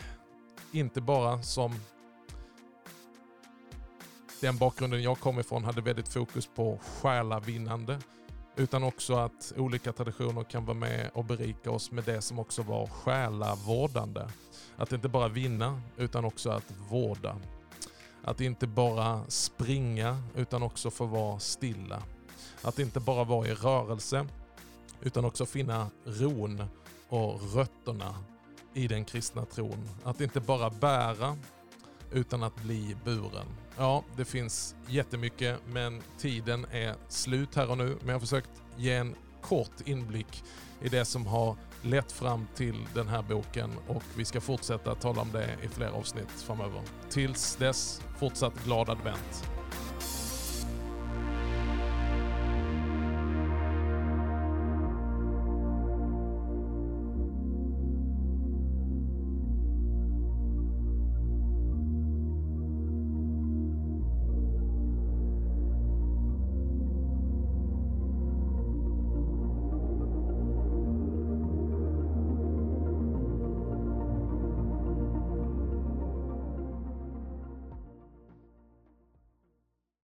inte 0.72 1.00
bara 1.00 1.42
som 1.42 1.74
den 4.40 4.56
bakgrunden 4.56 5.02
jag 5.02 5.20
kom 5.20 5.40
ifrån 5.40 5.64
hade 5.64 5.80
väldigt 5.80 6.08
fokus 6.08 6.48
på 6.54 6.78
själavinnande 7.00 7.98
utan 8.56 8.84
också 8.84 9.14
att 9.14 9.52
olika 9.56 9.92
traditioner 9.92 10.44
kan 10.44 10.64
vara 10.64 10.76
med 10.76 11.10
och 11.14 11.24
berika 11.24 11.70
oss 11.70 11.90
med 11.90 12.04
det 12.04 12.20
som 12.20 12.38
också 12.38 12.62
var 12.62 12.86
själavårdande. 12.86 14.28
Att 14.76 14.92
inte 14.92 15.08
bara 15.08 15.28
vinna 15.28 15.80
utan 15.96 16.24
också 16.24 16.50
att 16.50 16.72
vårda. 16.90 17.36
Att 18.24 18.40
inte 18.40 18.66
bara 18.66 19.20
springa 19.28 20.22
utan 20.36 20.62
också 20.62 20.90
få 20.90 21.06
vara 21.06 21.38
stilla. 21.38 22.02
Att 22.62 22.78
inte 22.78 23.00
bara 23.00 23.24
vara 23.24 23.48
i 23.48 23.54
rörelse 23.54 24.26
utan 25.00 25.24
också 25.24 25.46
finna 25.46 25.90
ron 26.04 26.64
och 27.08 27.54
rötterna 27.54 28.14
i 28.74 28.88
den 28.88 29.04
kristna 29.04 29.44
tron. 29.44 29.88
Att 30.04 30.20
inte 30.20 30.40
bara 30.40 30.70
bära 30.70 31.36
utan 32.12 32.42
att 32.42 32.56
bli 32.56 32.96
buren. 33.04 33.46
Ja, 33.76 34.04
det 34.16 34.24
finns 34.24 34.74
jättemycket 34.88 35.60
men 35.66 36.02
tiden 36.18 36.66
är 36.70 36.94
slut 37.08 37.54
här 37.54 37.70
och 37.70 37.78
nu. 37.78 37.96
Men 37.98 38.08
jag 38.08 38.14
har 38.14 38.20
försökt 38.20 38.50
ge 38.76 38.94
en 38.94 39.14
kort 39.42 39.80
inblick 39.84 40.44
i 40.82 40.88
det 40.88 41.04
som 41.04 41.26
har 41.26 41.56
lett 41.82 42.12
fram 42.12 42.46
till 42.54 42.86
den 42.94 43.08
här 43.08 43.22
boken 43.22 43.70
och 43.88 44.02
vi 44.16 44.24
ska 44.24 44.40
fortsätta 44.40 44.94
tala 44.94 45.20
om 45.22 45.32
det 45.32 45.56
i 45.62 45.68
fler 45.68 45.88
avsnitt 45.88 46.30
framöver. 46.30 46.82
Tills 47.10 47.56
dess, 47.56 48.00
fortsatt 48.18 48.64
glad 48.64 48.90
advent. 48.90 49.61